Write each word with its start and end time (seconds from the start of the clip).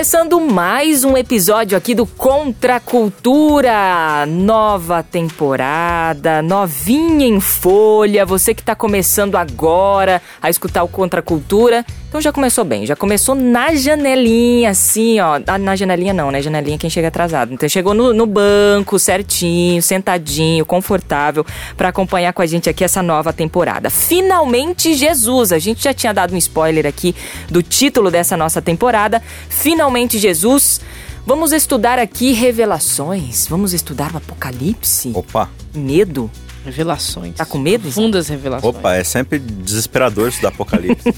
Começando 0.00 0.40
mais 0.40 1.04
um 1.04 1.14
episódio 1.14 1.76
aqui 1.76 1.94
do 1.94 2.06
Contra 2.06 2.80
Cultura, 2.80 4.24
nova 4.26 5.02
temporada, 5.02 6.40
novinha 6.40 7.26
em 7.26 7.38
folha. 7.38 8.24
Você 8.24 8.54
que 8.54 8.62
está 8.62 8.74
começando 8.74 9.36
agora 9.36 10.22
a 10.40 10.48
escutar 10.48 10.82
o 10.84 10.88
Contra 10.88 11.20
Cultura, 11.20 11.84
então 12.08 12.18
já 12.18 12.32
começou 12.32 12.64
bem, 12.64 12.86
já 12.86 12.96
começou 12.96 13.34
na 13.34 13.74
janelinha, 13.74 14.70
assim, 14.70 15.20
ó. 15.20 15.38
Ah, 15.46 15.58
na 15.58 15.76
janelinha 15.76 16.14
não, 16.14 16.30
né? 16.30 16.40
Janelinha 16.40 16.76
é 16.76 16.78
quem 16.78 16.88
chega 16.88 17.08
atrasado. 17.08 17.52
Então 17.52 17.68
chegou 17.68 17.92
no, 17.92 18.14
no 18.14 18.24
banco, 18.24 18.98
certinho, 18.98 19.82
sentadinho, 19.82 20.64
confortável, 20.64 21.44
para 21.76 21.90
acompanhar 21.90 22.32
com 22.32 22.40
a 22.40 22.46
gente 22.46 22.70
aqui 22.70 22.82
essa 22.82 23.02
nova 23.02 23.34
temporada. 23.34 23.90
Finalmente 23.90 24.94
Jesus! 24.94 25.52
A 25.52 25.58
gente 25.58 25.84
já 25.84 25.92
tinha 25.92 26.14
dado 26.14 26.34
um 26.34 26.38
spoiler 26.38 26.86
aqui 26.86 27.14
do 27.50 27.62
título 27.62 28.10
dessa 28.10 28.34
nossa 28.34 28.62
temporada. 28.62 29.22
Finalmente 29.50 29.89
Jesus! 30.18 30.80
Vamos 31.26 31.52
estudar 31.52 31.98
aqui 31.98 32.32
revelações. 32.32 33.46
Vamos 33.46 33.72
estudar 33.72 34.12
o 34.12 34.16
Apocalipse. 34.16 35.12
Opa! 35.14 35.50
Medo. 35.74 36.30
Revelações. 36.64 37.34
Tá 37.36 37.46
com 37.46 37.58
medo? 37.58 37.90
Fundas 37.90 38.28
revelações. 38.28 38.76
Opa, 38.76 38.94
é 38.94 39.02
sempre 39.02 39.38
desesperador 39.38 40.28
isso 40.28 40.42
do 40.42 40.48
apocalipse. 40.48 41.08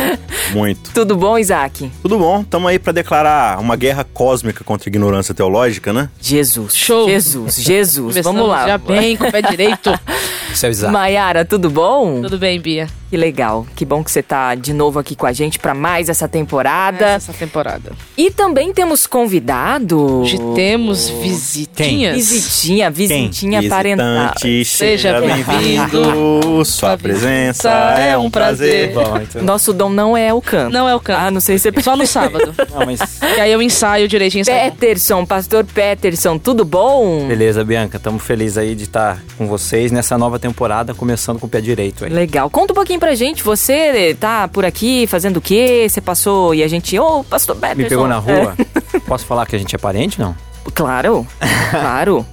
Muito. 0.52 0.90
Tudo 0.92 1.16
bom, 1.16 1.38
Isaac? 1.38 1.90
Tudo 2.02 2.18
bom, 2.18 2.42
estamos 2.42 2.68
aí 2.68 2.78
para 2.78 2.92
declarar 2.92 3.58
uma 3.58 3.76
guerra 3.76 4.04
cósmica 4.04 4.62
contra 4.62 4.88
a 4.88 4.90
ignorância 4.90 5.34
teológica, 5.34 5.90
né? 5.92 6.10
Jesus. 6.20 6.76
Show. 6.76 7.08
Jesus, 7.08 7.54
Jesus. 7.56 8.18
Vamos 8.22 8.46
lá. 8.46 8.66
Já 8.66 8.78
bem, 8.78 9.16
com 9.16 9.26
o 9.26 9.32
pé 9.32 9.40
direito. 9.40 9.90
Seu 10.54 10.68
Isaac. 10.70 10.92
Maiara, 10.92 11.46
tudo 11.46 11.70
bom? 11.70 12.20
Tudo 12.20 12.38
bem, 12.38 12.60
Bia? 12.60 12.86
Que 13.10 13.16
legal. 13.16 13.66
Que 13.74 13.84
bom 13.84 14.04
que 14.04 14.10
você 14.12 14.22
tá 14.22 14.54
de 14.54 14.72
novo 14.72 15.00
aqui 15.00 15.16
com 15.16 15.26
a 15.26 15.32
gente 15.32 15.58
para 15.58 15.74
mais 15.74 16.08
essa 16.08 16.28
temporada. 16.28 17.06
Essa 17.06 17.32
temporada. 17.32 17.90
E 18.16 18.30
também 18.30 18.72
temos 18.72 19.04
convidado. 19.04 20.20
Hoje 20.20 20.38
temos 20.54 21.08
visitinhas. 21.08 22.14
Visitinha, 22.14 22.88
visitinha 22.88 23.68
parental. 23.68 24.06
Visitante, 24.06 24.64
Seja 24.64 25.10
seja 25.10 25.20
bem-vindo. 25.20 26.64
Sua 26.64 26.96
presença 26.96 27.68
é 27.68 28.16
um 28.16 28.30
prazer. 28.30 28.92
Bom, 28.92 29.18
então. 29.20 29.42
Nosso 29.42 29.72
dom 29.72 29.88
não 29.88 30.16
é 30.16 30.32
o 30.32 30.40
canto. 30.40 30.72
Não 30.72 30.88
é 30.88 30.94
o 30.94 31.00
canto. 31.00 31.18
Ah, 31.18 31.32
não 31.32 31.40
sei 31.40 31.58
se 31.58 31.68
é 31.68 31.80
Só 31.82 31.96
no 31.96 32.06
sábado. 32.06 32.54
Não, 32.70 32.86
mas 32.86 33.00
que 33.18 33.26
aí 33.40 33.50
eu 33.50 33.60
ensaio 33.60 34.06
direitinho. 34.06 34.44
Peterson, 34.44 35.26
pastor 35.26 35.64
Peterson, 35.64 36.38
tudo 36.38 36.64
bom? 36.64 37.26
beleza, 37.26 37.64
Bianca. 37.64 37.96
Estamos 37.96 38.22
felizes 38.22 38.56
aí 38.56 38.76
de 38.76 38.84
estar 38.84 39.20
com 39.36 39.48
vocês 39.48 39.90
nessa 39.90 40.16
nova 40.16 40.38
temporada, 40.38 40.94
começando 40.94 41.40
com 41.40 41.46
o 41.46 41.50
pé 41.50 41.60
direito 41.60 42.04
aí. 42.04 42.12
Legal. 42.12 42.48
Conta 42.48 42.72
um 42.72 42.76
pouquinho 42.76 42.99
pra 43.00 43.14
gente. 43.16 43.42
Você 43.42 44.14
tá 44.20 44.46
por 44.46 44.64
aqui 44.64 45.06
fazendo 45.08 45.38
o 45.38 45.40
quê? 45.40 45.86
Você 45.88 46.00
passou 46.00 46.54
e 46.54 46.62
a 46.62 46.68
gente. 46.68 46.96
Ô, 46.98 47.24
pastor 47.24 47.56
Peterson. 47.56 47.82
Me 47.82 47.88
pegou 47.88 48.06
na 48.06 48.18
rua. 48.18 48.54
É. 48.94 49.00
Posso 49.08 49.24
falar 49.26 49.46
que 49.46 49.56
a 49.56 49.58
gente 49.58 49.74
é 49.74 49.78
parente, 49.78 50.20
não? 50.20 50.36
Claro, 50.74 51.26
claro. 51.70 52.24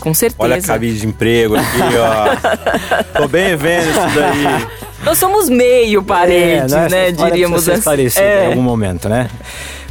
Com 0.00 0.14
certeza. 0.14 0.42
Olha 0.42 0.56
a 0.56 0.62
cabide 0.62 1.00
de 1.00 1.06
emprego 1.06 1.56
aqui, 1.56 1.78
ó. 1.98 3.20
Tô 3.20 3.28
bem 3.28 3.54
vendo 3.56 3.90
isso 3.90 4.00
daí. 4.14 4.66
Nós 5.04 5.18
somos 5.18 5.48
meio 5.48 6.02
parentes, 6.02 6.72
É, 6.72 6.88
né? 6.88 7.08
História 7.10 7.32
Diríamos 7.32 7.68
assim. 7.68 7.78
esclarecida 7.78 8.22
É. 8.24 8.44
em 8.44 8.48
algum 8.48 8.62
momento, 8.62 9.08
né? 9.08 9.28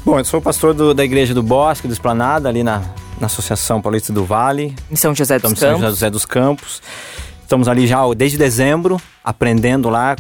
Bom, 0.06 0.18
eu 0.18 0.26
sou 0.26 0.42
pastor 0.42 0.74
do- 0.74 0.94
da 0.94 1.04
Igreja 1.04 1.34
do 1.34 1.44
Bosque, 1.44 1.88
do 1.88 1.94
Esplanada, 1.94 2.48
ali 2.50 2.64
na, 2.64 2.82
na 3.20 3.26
Associação 3.28 3.82
Paulista 3.82 4.12
do 4.14 4.24
Vale. 4.26 4.74
Em 4.90 4.96
São 4.96 5.14
José 5.14 5.38
dos 5.38 5.52
Estamos 5.52 5.58
em 5.58 5.62
São 5.62 5.80
Campos. 5.82 5.90
José 5.96 6.10
dos 6.10 6.26
Campos. 6.26 6.82
Estamos 7.50 7.68
ali 7.68 7.88
já 7.88 8.02
desde 8.16 8.38
dezembro, 8.38 9.02
aprendendo 9.24 9.90
lá 9.90 10.16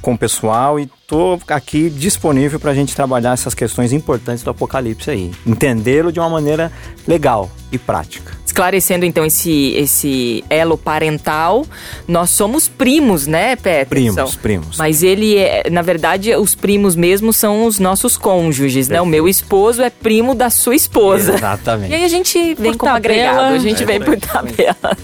com 0.00 0.14
o 0.14 0.18
pessoal 0.18 0.80
e 0.80 0.86
tô 1.06 1.38
aqui 1.48 1.90
disponível 1.90 2.58
para 2.58 2.70
a 2.70 2.74
gente 2.74 2.96
trabalhar 2.96 3.34
essas 3.34 3.52
questões 3.52 3.92
importantes 3.92 4.42
do 4.42 4.48
Apocalipse 4.48 5.10
aí. 5.10 5.30
Entendê-lo 5.44 6.10
de 6.10 6.18
uma 6.18 6.30
maneira 6.30 6.72
legal 7.06 7.50
e 7.70 7.76
prática. 7.76 8.32
Esclarecendo 8.54 9.04
então 9.04 9.24
esse, 9.24 9.72
esse 9.74 10.44
elo 10.48 10.78
parental, 10.78 11.66
nós 12.06 12.30
somos 12.30 12.68
primos, 12.68 13.26
né, 13.26 13.56
Peterson? 13.56 13.88
Primos, 14.14 14.36
primos. 14.36 14.76
Mas 14.78 15.02
ele 15.02 15.36
é, 15.36 15.68
na 15.68 15.82
verdade, 15.82 16.32
os 16.36 16.54
primos 16.54 16.94
mesmo 16.94 17.32
são 17.32 17.66
os 17.66 17.80
nossos 17.80 18.16
cônjuges, 18.16 18.86
né? 18.86 19.00
O 19.00 19.06
meu 19.06 19.26
esposo 19.28 19.82
é 19.82 19.90
primo 19.90 20.36
da 20.36 20.50
sua 20.50 20.76
esposa. 20.76 21.32
E 21.32 21.34
Exatamente. 21.34 21.94
aí 21.94 22.04
a 22.04 22.08
gente 22.08 22.38
vem 22.54 22.70
Por 22.70 22.78
como 22.78 22.92
tabela. 22.92 23.28
agregado, 23.30 23.54
a 23.54 23.58
gente 23.58 23.82
É, 23.82 23.86
vem 23.86 24.00
por 24.00 24.16
tabela. 24.20 24.96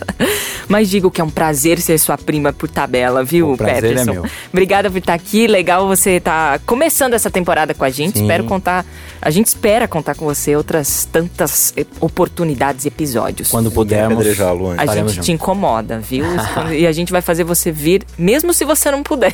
Mas 0.69 0.88
digo 0.88 1.11
que 1.11 1.21
é 1.21 1.25
um 1.25 1.28
prazer 1.31 1.81
ser 1.81 1.99
sua 1.99 2.17
prima 2.17 2.53
por 2.53 2.69
tabela, 2.69 3.25
viu, 3.25 3.50
O 3.50 3.56
prazer 3.56 3.78
é 3.84 3.88
Peterson? 3.88 4.12
meu. 4.12 4.25
Obrigada 4.53 4.88
por 4.88 4.99
estar 4.99 5.15
aqui, 5.15 5.49
legal 5.49 5.88
você 5.88 6.11
estar 6.19 6.61
começando 6.61 7.15
essa 7.15 7.28
temporada 7.32 7.75
com 7.75 7.82
a 7.84 7.91
gente. 7.91 8.19
Sim. 8.19 8.22
Espero 8.27 8.44
contar, 8.44 8.87
a 9.21 9.31
gente 9.31 9.47
espera 9.49 9.88
contar 9.88 10.15
com 10.15 10.25
você 10.25 10.55
outras 10.55 11.09
tantas 11.11 11.75
eh, 11.77 11.84
oportunidades 12.00 12.84
e 12.84 12.88
episódios. 12.88 13.39
Quando 13.48 13.70
pudermos. 13.70 14.26
A 14.26 14.30
estaremos 14.32 14.94
gente 14.94 15.08
te 15.08 15.14
juntos. 15.14 15.28
incomoda, 15.28 15.98
viu? 15.98 16.24
e 16.76 16.86
a 16.86 16.92
gente 16.92 17.12
vai 17.12 17.22
fazer 17.22 17.44
você 17.44 17.70
vir, 17.70 18.04
mesmo 18.18 18.52
se 18.52 18.64
você 18.64 18.90
não 18.90 19.02
puder. 19.02 19.32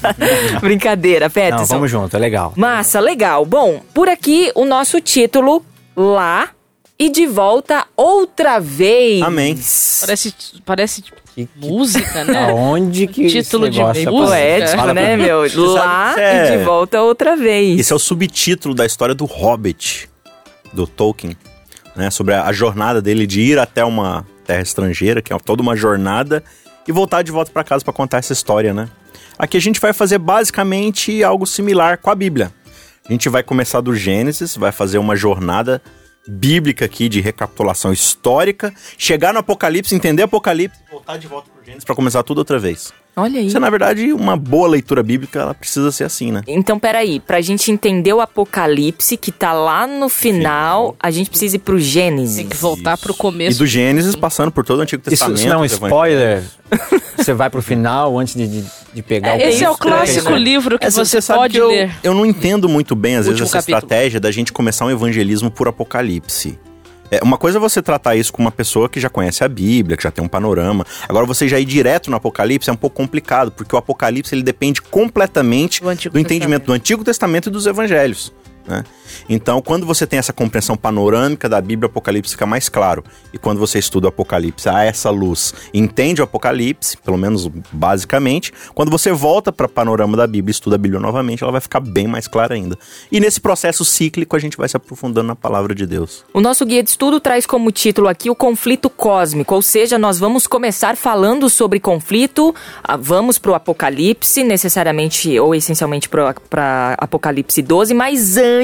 Brincadeira, 0.60 1.28
Peterson. 1.30 1.58
Não, 1.58 1.66
vamos 1.66 1.90
junto, 1.90 2.16
é 2.16 2.18
legal. 2.18 2.52
Massa, 2.56 3.00
legal. 3.00 3.44
Bom, 3.44 3.80
por 3.94 4.08
aqui 4.08 4.50
o 4.54 4.64
nosso 4.64 5.00
título 5.00 5.64
lá 5.96 6.50
e 6.98 7.08
de 7.10 7.26
volta 7.26 7.86
outra 7.96 8.58
vez. 8.58 9.22
Amém. 9.22 9.56
Parece, 10.00 10.34
parece 10.64 11.02
tipo, 11.02 11.20
música, 11.56 12.24
né? 12.24 12.50
Aonde 12.50 13.06
que 13.06 13.28
Título 13.28 13.66
esse 13.66 13.72
de 13.72 13.78
negócio 13.78 14.10
música. 14.12 14.26
Poético, 14.26 14.86
né, 14.92 15.16
meu? 15.16 15.42
Lá 15.72 16.14
que 16.14 16.20
é- 16.20 16.54
e 16.54 16.58
de 16.58 16.64
volta 16.64 17.00
outra 17.00 17.36
vez. 17.36 17.78
Esse 17.78 17.92
é 17.92 17.96
o 17.96 17.98
subtítulo 17.98 18.74
da 18.74 18.84
história 18.84 19.14
do 19.14 19.24
Hobbit, 19.24 20.10
do 20.72 20.86
Tolkien, 20.86 21.36
né? 21.98 22.10
Sobre 22.10 22.32
a, 22.32 22.44
a 22.44 22.52
jornada 22.52 23.02
dele 23.02 23.26
de 23.26 23.40
ir 23.40 23.58
até 23.58 23.84
uma 23.84 24.24
terra 24.46 24.62
estrangeira, 24.62 25.20
que 25.20 25.32
é 25.32 25.38
toda 25.38 25.60
uma 25.60 25.76
jornada, 25.76 26.42
e 26.86 26.92
voltar 26.92 27.22
de 27.22 27.32
volta 27.32 27.50
para 27.50 27.64
casa 27.64 27.84
para 27.84 27.92
contar 27.92 28.18
essa 28.18 28.32
história, 28.32 28.72
né? 28.72 28.88
Aqui 29.36 29.56
a 29.56 29.60
gente 29.60 29.80
vai 29.80 29.92
fazer 29.92 30.18
basicamente 30.18 31.22
algo 31.22 31.44
similar 31.44 31.98
com 31.98 32.08
a 32.08 32.14
Bíblia. 32.14 32.52
A 33.06 33.12
gente 33.12 33.28
vai 33.28 33.42
começar 33.42 33.80
do 33.80 33.94
Gênesis, 33.94 34.56
vai 34.56 34.70
fazer 34.70 34.98
uma 34.98 35.16
jornada 35.16 35.82
bíblica 36.26 36.84
aqui 36.84 37.08
de 37.08 37.20
recapitulação 37.20 37.92
histórica, 37.92 38.72
chegar 38.96 39.32
no 39.32 39.40
Apocalipse, 39.40 39.94
entender 39.94 40.22
Apocalipse, 40.22 40.78
voltar 40.90 41.16
de 41.16 41.26
volta 41.26 41.50
pro 41.50 41.64
Gênesis 41.64 41.84
para 41.84 41.94
começar 41.94 42.22
tudo 42.22 42.38
outra 42.38 42.58
vez. 42.58 42.92
Olha 43.18 43.40
aí. 43.40 43.46
Isso 43.46 43.56
é, 43.56 43.60
na 43.60 43.70
verdade, 43.70 44.12
uma 44.12 44.36
boa 44.36 44.68
leitura 44.68 45.02
bíblica, 45.02 45.40
ela 45.40 45.54
precisa 45.54 45.90
ser 45.92 46.04
assim, 46.04 46.30
né? 46.32 46.42
Então, 46.46 46.78
peraí, 46.78 47.20
pra 47.20 47.40
gente 47.40 47.70
entender 47.70 48.12
o 48.12 48.20
Apocalipse, 48.20 49.16
que 49.16 49.30
tá 49.32 49.52
lá 49.52 49.86
no 49.86 50.08
final, 50.08 50.94
a 51.00 51.10
gente 51.10 51.30
precisa 51.30 51.56
ir 51.56 51.60
pro 51.60 51.78
Gênesis. 51.78 52.36
Tem 52.36 52.46
que 52.48 52.56
voltar 52.56 52.96
pro 52.98 53.12
E 53.12 53.16
começo. 53.16 53.58
do 53.58 53.66
Gênesis, 53.66 54.14
passando 54.16 54.50
por 54.52 54.64
todo 54.64 54.78
o 54.78 54.82
Antigo 54.82 55.02
Isso, 55.02 55.10
Testamento. 55.10 55.38
isso 55.38 55.48
não 55.48 55.54
é 55.54 55.58
um 55.58 55.64
spoiler? 55.64 56.42
Você 57.16 57.32
vai 57.34 57.50
pro 57.50 57.60
final 57.62 58.18
antes 58.18 58.34
de, 58.34 58.46
de, 58.46 58.64
de 58.94 59.02
pegar 59.02 59.36
o 59.36 59.40
Esse 59.40 59.64
é 59.64 59.70
o 59.70 59.76
clássico 59.76 60.28
isso? 60.30 60.36
livro 60.36 60.78
que 60.78 60.86
Essa- 60.86 61.04
você 61.04 61.20
sabe 61.20 61.40
pode 61.40 61.54
que 61.54 61.60
eu, 61.60 61.68
ler. 61.68 61.90
Eu 62.02 62.14
não 62.14 62.24
entendo 62.24 62.68
muito 62.68 62.94
bem, 62.94 63.16
às 63.16 63.26
vezes, 63.26 63.40
Último 63.40 63.46
essa 63.46 63.58
capítulo. 63.58 63.78
estratégia 63.78 64.20
da 64.20 64.30
gente 64.30 64.52
começar 64.52 64.84
um 64.86 64.90
evangelismo 64.90 65.50
por 65.50 65.66
apocalipse. 65.68 66.58
É, 67.10 67.20
uma 67.22 67.38
coisa 67.38 67.58
é 67.58 67.60
você 67.60 67.80
tratar 67.80 68.16
isso 68.16 68.32
com 68.32 68.42
uma 68.42 68.52
pessoa 68.52 68.88
que 68.88 69.00
já 69.00 69.08
conhece 69.08 69.42
a 69.42 69.48
Bíblia, 69.48 69.96
que 69.96 70.02
já 70.02 70.10
tem 70.10 70.22
um 70.24 70.28
panorama. 70.28 70.86
Agora, 71.08 71.24
você 71.24 71.48
já 71.48 71.58
ir 71.58 71.64
direto 71.64 72.10
no 72.10 72.16
Apocalipse 72.16 72.68
é 72.68 72.72
um 72.72 72.76
pouco 72.76 72.96
complicado, 72.96 73.50
porque 73.50 73.74
o 73.74 73.78
Apocalipse 73.78 74.34
ele 74.34 74.42
depende 74.42 74.82
completamente 74.82 75.80
Do 75.80 75.86
do 75.86 76.18
entendimento 76.18 76.38
Testamento. 76.38 76.66
do 76.66 76.72
Antigo 76.72 77.04
Testamento 77.04 77.48
e 77.48 77.52
dos 77.52 77.66
Evangelhos. 77.66 78.32
Né? 78.68 78.84
Então, 79.28 79.62
quando 79.62 79.86
você 79.86 80.06
tem 80.06 80.18
essa 80.18 80.32
compreensão 80.32 80.76
panorâmica 80.76 81.48
da 81.48 81.60
Bíblia, 81.60 81.86
o 81.86 81.90
Apocalipse 81.90 82.32
fica 82.32 82.46
mais 82.46 82.68
claro. 82.68 83.02
E 83.32 83.38
quando 83.38 83.58
você 83.58 83.78
estuda 83.78 84.06
o 84.06 84.08
Apocalipse 84.10 84.68
a 84.68 84.84
essa 84.84 85.10
luz, 85.10 85.54
entende 85.72 86.20
o 86.20 86.24
Apocalipse, 86.24 86.96
pelo 86.98 87.16
menos 87.16 87.48
basicamente, 87.72 88.52
quando 88.74 88.90
você 88.90 89.10
volta 89.10 89.50
para 89.50 89.66
o 89.66 89.68
panorama 89.68 90.16
da 90.16 90.26
Bíblia 90.26 90.50
e 90.50 90.52
estuda 90.52 90.76
a 90.76 90.78
Bíblia 90.78 91.00
novamente, 91.00 91.42
ela 91.42 91.52
vai 91.52 91.60
ficar 91.60 91.80
bem 91.80 92.06
mais 92.06 92.28
clara 92.28 92.54
ainda. 92.54 92.78
E 93.10 93.18
nesse 93.18 93.40
processo 93.40 93.84
cíclico, 93.84 94.36
a 94.36 94.38
gente 94.38 94.56
vai 94.56 94.68
se 94.68 94.76
aprofundando 94.76 95.28
na 95.28 95.36
palavra 95.36 95.74
de 95.74 95.86
Deus. 95.86 96.24
O 96.34 96.40
nosso 96.40 96.66
guia 96.66 96.82
de 96.82 96.90
estudo 96.90 97.18
traz 97.18 97.46
como 97.46 97.72
título 97.72 98.08
aqui 98.08 98.28
o 98.28 98.34
conflito 98.34 98.90
cósmico, 98.90 99.54
ou 99.54 99.62
seja, 99.62 99.98
nós 99.98 100.18
vamos 100.18 100.46
começar 100.46 100.96
falando 100.96 101.48
sobre 101.48 101.80
conflito, 101.80 102.54
ah, 102.84 102.96
vamos 102.96 103.38
para 103.38 103.52
o 103.52 103.54
Apocalipse, 103.54 104.44
necessariamente 104.44 105.38
ou 105.38 105.54
essencialmente 105.54 106.08
para 106.08 106.94
Apocalipse 106.98 107.62
12, 107.62 107.94
mas 107.94 108.36
antes 108.36 108.57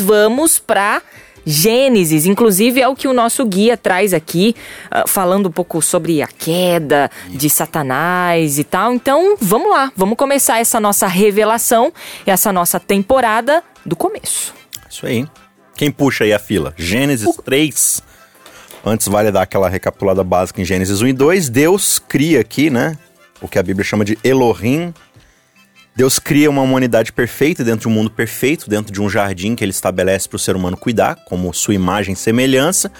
vamos 0.00 0.58
para 0.58 1.02
Gênesis, 1.50 2.26
inclusive 2.26 2.78
é 2.78 2.86
o 2.86 2.94
que 2.94 3.08
o 3.08 3.14
nosso 3.14 3.42
guia 3.46 3.74
traz 3.74 4.12
aqui, 4.12 4.54
uh, 4.86 5.08
falando 5.08 5.48
um 5.48 5.50
pouco 5.50 5.80
sobre 5.80 6.20
a 6.20 6.26
queda 6.26 7.10
de 7.30 7.48
Satanás 7.48 8.58
e 8.58 8.64
tal. 8.64 8.92
Então, 8.92 9.34
vamos 9.40 9.70
lá, 9.70 9.90
vamos 9.96 10.18
começar 10.18 10.58
essa 10.58 10.78
nossa 10.78 11.06
revelação, 11.06 11.90
essa 12.26 12.52
nossa 12.52 12.78
temporada 12.78 13.62
do 13.86 13.96
começo. 13.96 14.52
Isso 14.90 15.06
aí. 15.06 15.26
Quem 15.74 15.90
puxa 15.90 16.24
aí 16.24 16.34
a 16.34 16.38
fila? 16.38 16.74
Gênesis 16.76 17.28
3. 17.42 18.02
Antes 18.84 19.08
vale 19.08 19.30
dar 19.32 19.42
aquela 19.42 19.70
recapitulada 19.70 20.22
básica 20.22 20.60
em 20.60 20.64
Gênesis 20.66 21.00
1 21.00 21.06
e 21.06 21.12
2. 21.14 21.48
Deus 21.48 21.98
cria 21.98 22.40
aqui, 22.40 22.68
né? 22.68 22.98
O 23.40 23.48
que 23.48 23.58
a 23.58 23.62
Bíblia 23.62 23.84
chama 23.84 24.04
de 24.04 24.18
Elohim, 24.22 24.92
Deus 25.98 26.20
cria 26.20 26.48
uma 26.48 26.62
humanidade 26.62 27.12
perfeita 27.12 27.64
dentro 27.64 27.80
de 27.80 27.88
um 27.88 27.90
mundo 27.90 28.08
perfeito, 28.08 28.70
dentro 28.70 28.92
de 28.92 29.02
um 29.02 29.10
jardim 29.10 29.56
que 29.56 29.64
ele 29.64 29.72
estabelece 29.72 30.28
para 30.28 30.36
o 30.36 30.38
ser 30.38 30.54
humano 30.54 30.76
cuidar, 30.76 31.16
como 31.24 31.52
sua 31.52 31.74
imagem 31.74 32.12
e 32.12 32.16
semelhança, 32.16 32.92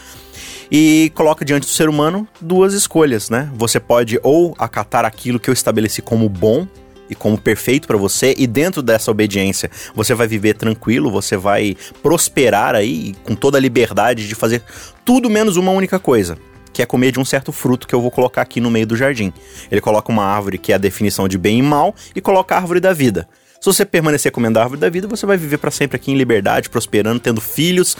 e 0.68 1.12
coloca 1.14 1.44
diante 1.44 1.62
do 1.62 1.70
ser 1.70 1.88
humano 1.88 2.26
duas 2.40 2.74
escolhas, 2.74 3.30
né? 3.30 3.52
Você 3.54 3.78
pode 3.78 4.18
ou 4.20 4.52
acatar 4.58 5.04
aquilo 5.04 5.38
que 5.38 5.48
eu 5.48 5.54
estabeleci 5.54 6.02
como 6.02 6.28
bom 6.28 6.66
e 7.08 7.14
como 7.14 7.38
perfeito 7.38 7.86
para 7.86 7.96
você, 7.96 8.34
e 8.36 8.48
dentro 8.48 8.82
dessa 8.82 9.12
obediência 9.12 9.70
você 9.94 10.12
vai 10.12 10.26
viver 10.26 10.54
tranquilo, 10.54 11.08
você 11.08 11.36
vai 11.36 11.76
prosperar 12.02 12.74
aí 12.74 13.14
com 13.22 13.36
toda 13.36 13.58
a 13.58 13.60
liberdade 13.60 14.26
de 14.26 14.34
fazer 14.34 14.60
tudo 15.04 15.30
menos 15.30 15.56
uma 15.56 15.70
única 15.70 16.00
coisa, 16.00 16.36
que 16.78 16.82
é 16.82 16.86
comer 16.86 17.10
de 17.10 17.18
um 17.18 17.24
certo 17.24 17.50
fruto 17.50 17.88
que 17.88 17.94
eu 17.94 18.00
vou 18.00 18.08
colocar 18.08 18.40
aqui 18.40 18.60
no 18.60 18.70
meio 18.70 18.86
do 18.86 18.96
jardim. 18.96 19.32
Ele 19.68 19.80
coloca 19.80 20.12
uma 20.12 20.24
árvore 20.24 20.58
que 20.58 20.70
é 20.70 20.76
a 20.76 20.78
definição 20.78 21.26
de 21.26 21.36
bem 21.36 21.58
e 21.58 21.62
mal 21.62 21.92
e 22.14 22.20
coloca 22.20 22.54
a 22.54 22.58
árvore 22.58 22.78
da 22.78 22.92
vida. 22.92 23.28
Se 23.60 23.66
você 23.66 23.84
permanecer 23.84 24.30
comendo 24.30 24.60
a 24.60 24.62
árvore 24.62 24.80
da 24.80 24.88
vida, 24.88 25.08
você 25.08 25.26
vai 25.26 25.36
viver 25.36 25.58
para 25.58 25.72
sempre 25.72 25.96
aqui 25.96 26.12
em 26.12 26.16
liberdade, 26.16 26.70
prosperando, 26.70 27.18
tendo 27.18 27.40
filhos. 27.40 27.96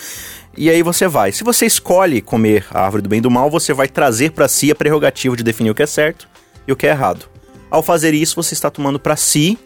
E 0.56 0.70
aí 0.70 0.80
você 0.80 1.08
vai. 1.08 1.32
Se 1.32 1.42
você 1.42 1.66
escolhe 1.66 2.20
comer 2.20 2.66
a 2.70 2.84
árvore 2.84 3.02
do 3.02 3.08
bem 3.08 3.18
e 3.18 3.20
do 3.20 3.28
mal, 3.28 3.50
você 3.50 3.72
vai 3.72 3.88
trazer 3.88 4.30
para 4.30 4.46
si 4.46 4.70
a 4.70 4.76
prerrogativa 4.76 5.36
de 5.36 5.42
definir 5.42 5.70
o 5.70 5.74
que 5.74 5.82
é 5.82 5.86
certo 5.86 6.28
e 6.64 6.70
o 6.70 6.76
que 6.76 6.86
é 6.86 6.90
errado. 6.90 7.28
Ao 7.68 7.82
fazer 7.82 8.14
isso, 8.14 8.36
você 8.36 8.54
está 8.54 8.70
tomando 8.70 9.00
para 9.00 9.16
si 9.16 9.58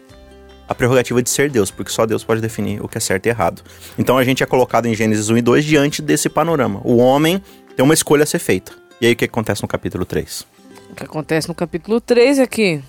a 0.67 0.75
prerrogativa 0.75 1.23
de 1.23 1.29
ser 1.29 1.51
Deus, 1.51 1.71
porque 1.71 1.93
só 1.93 2.07
Deus 2.07 2.25
pode 2.25 2.41
definir 2.41 2.83
o 2.83 2.89
que 2.89 2.97
é 2.97 3.01
certo 3.01 3.27
e 3.27 3.29
errado. 3.29 3.61
Então 3.99 4.17
a 4.17 4.25
gente 4.25 4.43
é 4.43 4.47
colocado 4.47 4.87
em 4.87 4.95
Gênesis 4.95 5.29
1 5.29 5.37
e 5.37 5.43
2 5.43 5.65
diante 5.67 6.01
desse 6.01 6.31
panorama. 6.31 6.81
O 6.83 6.97
homem 6.97 7.43
tem 7.77 7.85
uma 7.85 7.95
escolha 7.95 8.23
a 8.23 8.27
ser 8.27 8.39
feita. 8.39 8.82
E 9.03 9.07
aí 9.07 9.13
o 9.15 9.17
que 9.17 9.25
acontece 9.25 9.61
no 9.61 9.67
capítulo 9.67 10.05
3? 10.05 10.47
O 10.93 10.95
que 10.95 11.03
acontece 11.03 11.49
no 11.49 11.55
capítulo 11.57 12.01
3 12.01 12.39
é 12.39 12.47
que 12.47 12.81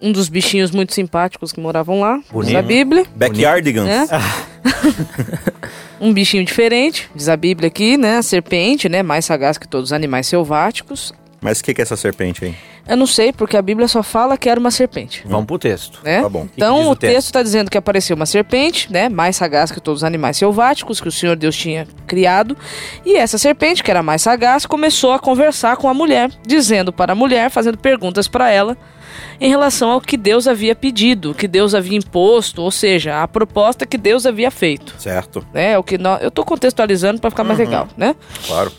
um 0.00 0.10
dos 0.10 0.28
bichinhos 0.28 0.72
muito 0.72 0.92
simpáticos 0.92 1.52
que 1.52 1.60
moravam 1.60 2.00
lá, 2.00 2.20
Bonito. 2.32 2.48
diz 2.48 2.56
a 2.56 2.62
Bíblia. 2.62 3.06
Backyardigans. 3.14 3.86
Né? 3.86 4.08
um 6.02 6.12
bichinho 6.12 6.44
diferente, 6.44 7.08
diz 7.14 7.28
a 7.28 7.36
Bíblia 7.36 7.68
aqui, 7.68 7.96
né? 7.96 8.16
A 8.16 8.22
serpente, 8.22 8.88
né? 8.88 9.04
Mais 9.04 9.24
sagaz 9.24 9.56
que 9.56 9.68
todos 9.68 9.90
os 9.90 9.92
animais 9.92 10.26
selváticos. 10.26 11.14
Mas 11.40 11.60
o 11.60 11.62
que, 11.62 11.72
que 11.72 11.80
é 11.80 11.84
essa 11.84 11.96
serpente 11.96 12.44
aí? 12.44 12.56
Eu 12.86 12.96
não 12.96 13.06
sei, 13.06 13.32
porque 13.32 13.56
a 13.56 13.62
Bíblia 13.62 13.86
só 13.86 14.02
fala 14.02 14.36
que 14.36 14.48
era 14.48 14.58
uma 14.58 14.70
serpente. 14.70 15.22
Vamos 15.24 15.46
pro 15.46 15.58
texto. 15.58 16.00
Né? 16.02 16.20
Tá 16.20 16.28
bom. 16.28 16.48
Então 16.56 16.78
diz 16.78 16.86
o 16.86 16.90
o 16.90 16.96
texto? 16.96 17.26
está 17.26 17.42
dizendo 17.42 17.70
que 17.70 17.78
apareceu 17.78 18.16
uma 18.16 18.26
serpente, 18.26 18.92
né, 18.92 19.08
mais 19.08 19.36
sagaz 19.36 19.70
que 19.70 19.80
todos 19.80 20.00
os 20.00 20.04
animais 20.04 20.36
selváticos 20.36 21.00
que 21.00 21.08
o 21.08 21.12
Senhor 21.12 21.36
Deus 21.36 21.56
tinha 21.56 21.86
criado, 22.06 22.56
e 23.04 23.16
essa 23.16 23.38
serpente, 23.38 23.82
que 23.82 23.90
era 23.90 24.02
mais 24.02 24.22
sagaz, 24.22 24.66
começou 24.66 25.12
a 25.12 25.18
conversar 25.18 25.76
com 25.76 25.88
a 25.88 25.94
mulher, 25.94 26.30
dizendo 26.46 26.92
para 26.92 27.12
a 27.12 27.16
mulher, 27.16 27.50
fazendo 27.50 27.78
perguntas 27.78 28.26
para 28.26 28.50
ela 28.50 28.76
em 29.40 29.48
relação 29.48 29.90
ao 29.90 30.00
que 30.00 30.16
Deus 30.16 30.46
havia 30.46 30.74
pedido, 30.74 31.34
que 31.34 31.48
Deus 31.48 31.74
havia 31.74 31.98
imposto, 31.98 32.62
ou 32.62 32.70
seja, 32.70 33.22
a 33.22 33.28
proposta 33.28 33.84
que 33.86 33.98
Deus 33.98 34.24
havia 34.26 34.50
feito. 34.50 34.94
Certo, 34.98 35.44
Né, 35.52 35.76
o 35.78 35.82
que 35.82 35.98
nós, 35.98 36.22
eu 36.22 36.28
estou 36.28 36.44
contextualizando 36.44 37.20
para 37.20 37.30
ficar 37.30 37.44
mais 37.44 37.58
legal, 37.58 37.88
né? 37.96 38.14
claro. 38.46 38.72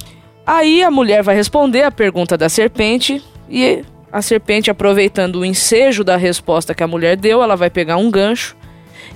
Aí 0.45 0.83
a 0.83 0.91
mulher 0.91 1.23
vai 1.23 1.35
responder 1.35 1.83
a 1.83 1.91
pergunta 1.91 2.37
da 2.37 2.49
serpente 2.49 3.23
e 3.49 3.83
a 4.13 4.21
serpente, 4.21 4.69
aproveitando 4.69 5.37
o 5.37 5.45
ensejo 5.45 6.03
da 6.03 6.15
resposta 6.15 6.75
que 6.75 6.83
a 6.83 6.87
mulher 6.87 7.17
deu, 7.17 7.41
ela 7.41 7.55
vai 7.55 7.71
pegar 7.71 7.97
um 7.97 8.11
gancho 8.11 8.55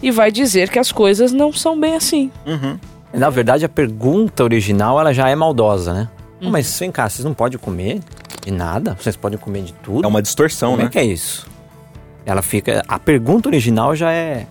e 0.02 0.10
vai 0.10 0.32
dizer 0.32 0.70
que 0.70 0.80
as 0.80 0.92
coisas 0.92 1.32
não 1.32 1.54
são 1.54 1.80
bem 1.80 1.96
assim. 1.96 2.32
Uhum. 2.48 2.80
Na 3.14 3.30
verdade, 3.30 3.64
a 3.64 3.70
pergunta 3.70 4.44
original 4.44 5.00
ela 5.00 5.14
já 5.14 5.30
é 5.30 5.36
maldosa, 5.36 5.94
né? 5.94 6.10
Pô, 6.42 6.50
Mas 6.50 6.78
vem 6.80 6.92
cá, 6.92 7.08
vocês 7.08 7.24
não 7.24 7.34
podem 7.34 7.60
comer 7.60 8.00
de 8.44 8.52
nada? 8.52 8.98
Vocês 9.00 9.16
podem 9.16 9.38
comer 9.38 9.62
de 9.62 9.74
tudo? 9.74 10.04
É 10.04 10.08
uma 10.08 10.22
distorção, 10.22 10.72
Como 10.72 10.82
né? 10.82 10.88
é 10.88 10.92
que 10.92 10.98
é 10.98 11.06
isso? 11.06 11.48
Ela 12.26 12.42
fica. 12.42 12.84
A 12.88 12.98
pergunta 12.98 13.48
original 13.50 13.96
já 13.96 14.12
é 14.12 14.48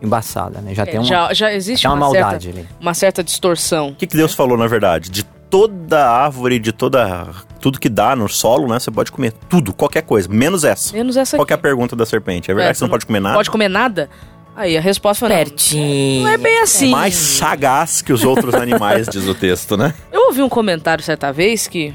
embaçada, 0.00 0.60
né? 0.60 0.74
Já 0.74 0.84
tem 0.84 0.98
uma, 0.98 1.04
já, 1.04 1.32
já 1.32 1.52
existe 1.52 1.86
uma, 1.86 1.94
uma, 1.94 2.00
maldade 2.00 2.44
certa, 2.44 2.60
ali. 2.60 2.68
uma 2.78 2.94
certa 2.94 3.24
distorção. 3.24 3.88
O 3.88 3.94
que, 3.94 4.06
que 4.06 4.16
Deus 4.16 4.34
falou, 4.34 4.58
na 4.58 4.66
verdade? 4.66 5.10
De 5.10 5.24
toda 5.24 6.08
árvore, 6.08 6.58
de 6.58 6.72
toda. 6.72 7.28
Tudo 7.60 7.78
que 7.80 7.88
dá 7.88 8.14
no 8.16 8.28
solo, 8.28 8.68
né? 8.68 8.78
Você 8.78 8.90
pode 8.90 9.10
comer 9.12 9.32
tudo, 9.48 9.72
qualquer 9.72 10.02
coisa, 10.02 10.28
menos 10.28 10.64
essa. 10.64 10.92
Menos 10.94 11.16
essa 11.16 11.36
Qual 11.36 11.44
aqui. 11.44 11.52
é 11.52 11.56
a 11.56 11.58
pergunta 11.58 11.94
da 11.96 12.04
serpente? 12.06 12.50
É 12.50 12.54
verdade 12.54 12.70
É, 12.70 12.72
que 12.72 12.78
você 12.78 12.84
não 12.84 12.90
pode 12.90 13.06
comer 13.06 13.20
nada? 13.20 13.34
Pode 13.34 13.50
comer 13.50 13.68
nada? 13.68 14.08
Aí 14.54 14.76
a 14.76 14.80
resposta 14.80 15.26
foi. 15.26 15.36
Pertinho. 15.36 16.22
Não 16.24 16.30
é 16.30 16.38
bem 16.38 16.58
assim. 16.60 16.90
Mais 16.90 17.14
sagaz 17.14 18.00
que 18.00 18.12
os 18.12 18.24
outros 18.24 18.54
animais, 18.54 19.06
diz 19.06 19.26
o 19.28 19.34
texto, 19.34 19.76
né? 19.76 19.92
Eu 20.10 20.28
ouvi 20.28 20.40
um 20.42 20.48
comentário 20.48 21.04
certa 21.04 21.30
vez 21.32 21.66
que. 21.66 21.94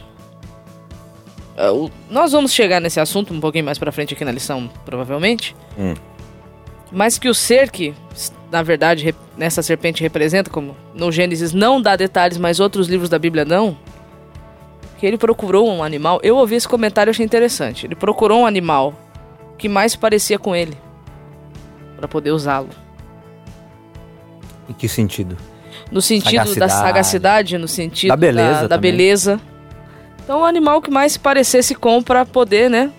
o- 1.58 1.90
nós 2.10 2.32
vamos 2.32 2.54
chegar 2.54 2.80
nesse 2.80 3.00
assunto 3.00 3.34
um 3.34 3.40
pouquinho 3.40 3.66
mais 3.66 3.78
pra 3.78 3.92
frente 3.92 4.14
aqui 4.14 4.24
na 4.26 4.32
lição, 4.32 4.70
provavelmente. 4.86 5.56
Hum. 5.78 5.94
Mas 6.92 7.18
que 7.18 7.30
o 7.30 7.34
ser 7.34 7.72
que, 7.72 7.94
na 8.52 8.62
verdade, 8.62 9.16
nessa 9.38 9.62
serpente 9.62 10.02
representa, 10.04 10.50
como 10.50 10.76
no 10.94 11.12
Gênesis 11.12 11.54
não 11.54 11.82
dá 11.82 11.96
detalhes, 11.96 12.38
mas 12.38 12.60
outros 12.60 12.88
livros 12.88 13.10
da 13.10 13.18
Bíblia 13.18 13.46
não. 13.46 13.78
Que 15.02 15.08
ele 15.08 15.18
procurou 15.18 15.68
um 15.68 15.84
animal. 15.84 16.20
Eu 16.22 16.38
ouvi 16.38 16.54
esse 16.54 16.68
comentário 16.68 17.10
e 17.10 17.12
achei 17.12 17.26
interessante. 17.26 17.88
Ele 17.88 17.96
procurou 17.96 18.42
um 18.42 18.46
animal 18.46 18.94
que 19.58 19.68
mais 19.68 19.96
parecia 19.96 20.38
com 20.38 20.56
ele. 20.56 20.78
Pra 21.98 22.08
poder 22.08 22.30
usá-lo. 22.30 22.70
Em 24.70 24.74
que 24.74 24.88
sentido? 24.88 25.36
No 25.92 26.02
sentido 26.02 26.36
da 26.38 26.46
Sagacidade. 26.70 26.74
sagacidade, 26.74 27.58
no 27.58 27.68
sentido 27.68 28.10
Da 28.10 28.16
beleza 28.16 28.62
da, 28.62 28.68
da 28.68 28.78
beleza. 28.78 29.42
Então, 30.24 30.42
o 30.42 30.46
animal 30.46 30.82
que 30.82 30.92
mais 30.92 31.14
se 31.14 31.20
parecesse 31.20 31.74
com 31.74 32.02
pra 32.04 32.24
poder, 32.26 32.70
né, 32.70 32.92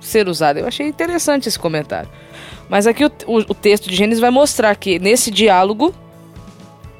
ser 0.00 0.28
usado. 0.28 0.58
Eu 0.60 0.66
achei 0.68 0.86
interessante 0.86 1.48
esse 1.48 1.58
comentário. 1.58 2.08
Mas 2.68 2.86
aqui 2.86 3.04
o, 3.04 3.10
o- 3.26 3.38
o 3.40 3.54
texto 3.54 3.88
de 3.90 3.96
Gênesis 3.96 4.20
vai 4.20 4.30
mostrar 4.30 4.74
que 4.76 4.98
nesse 4.98 5.30
diálogo 5.30 5.92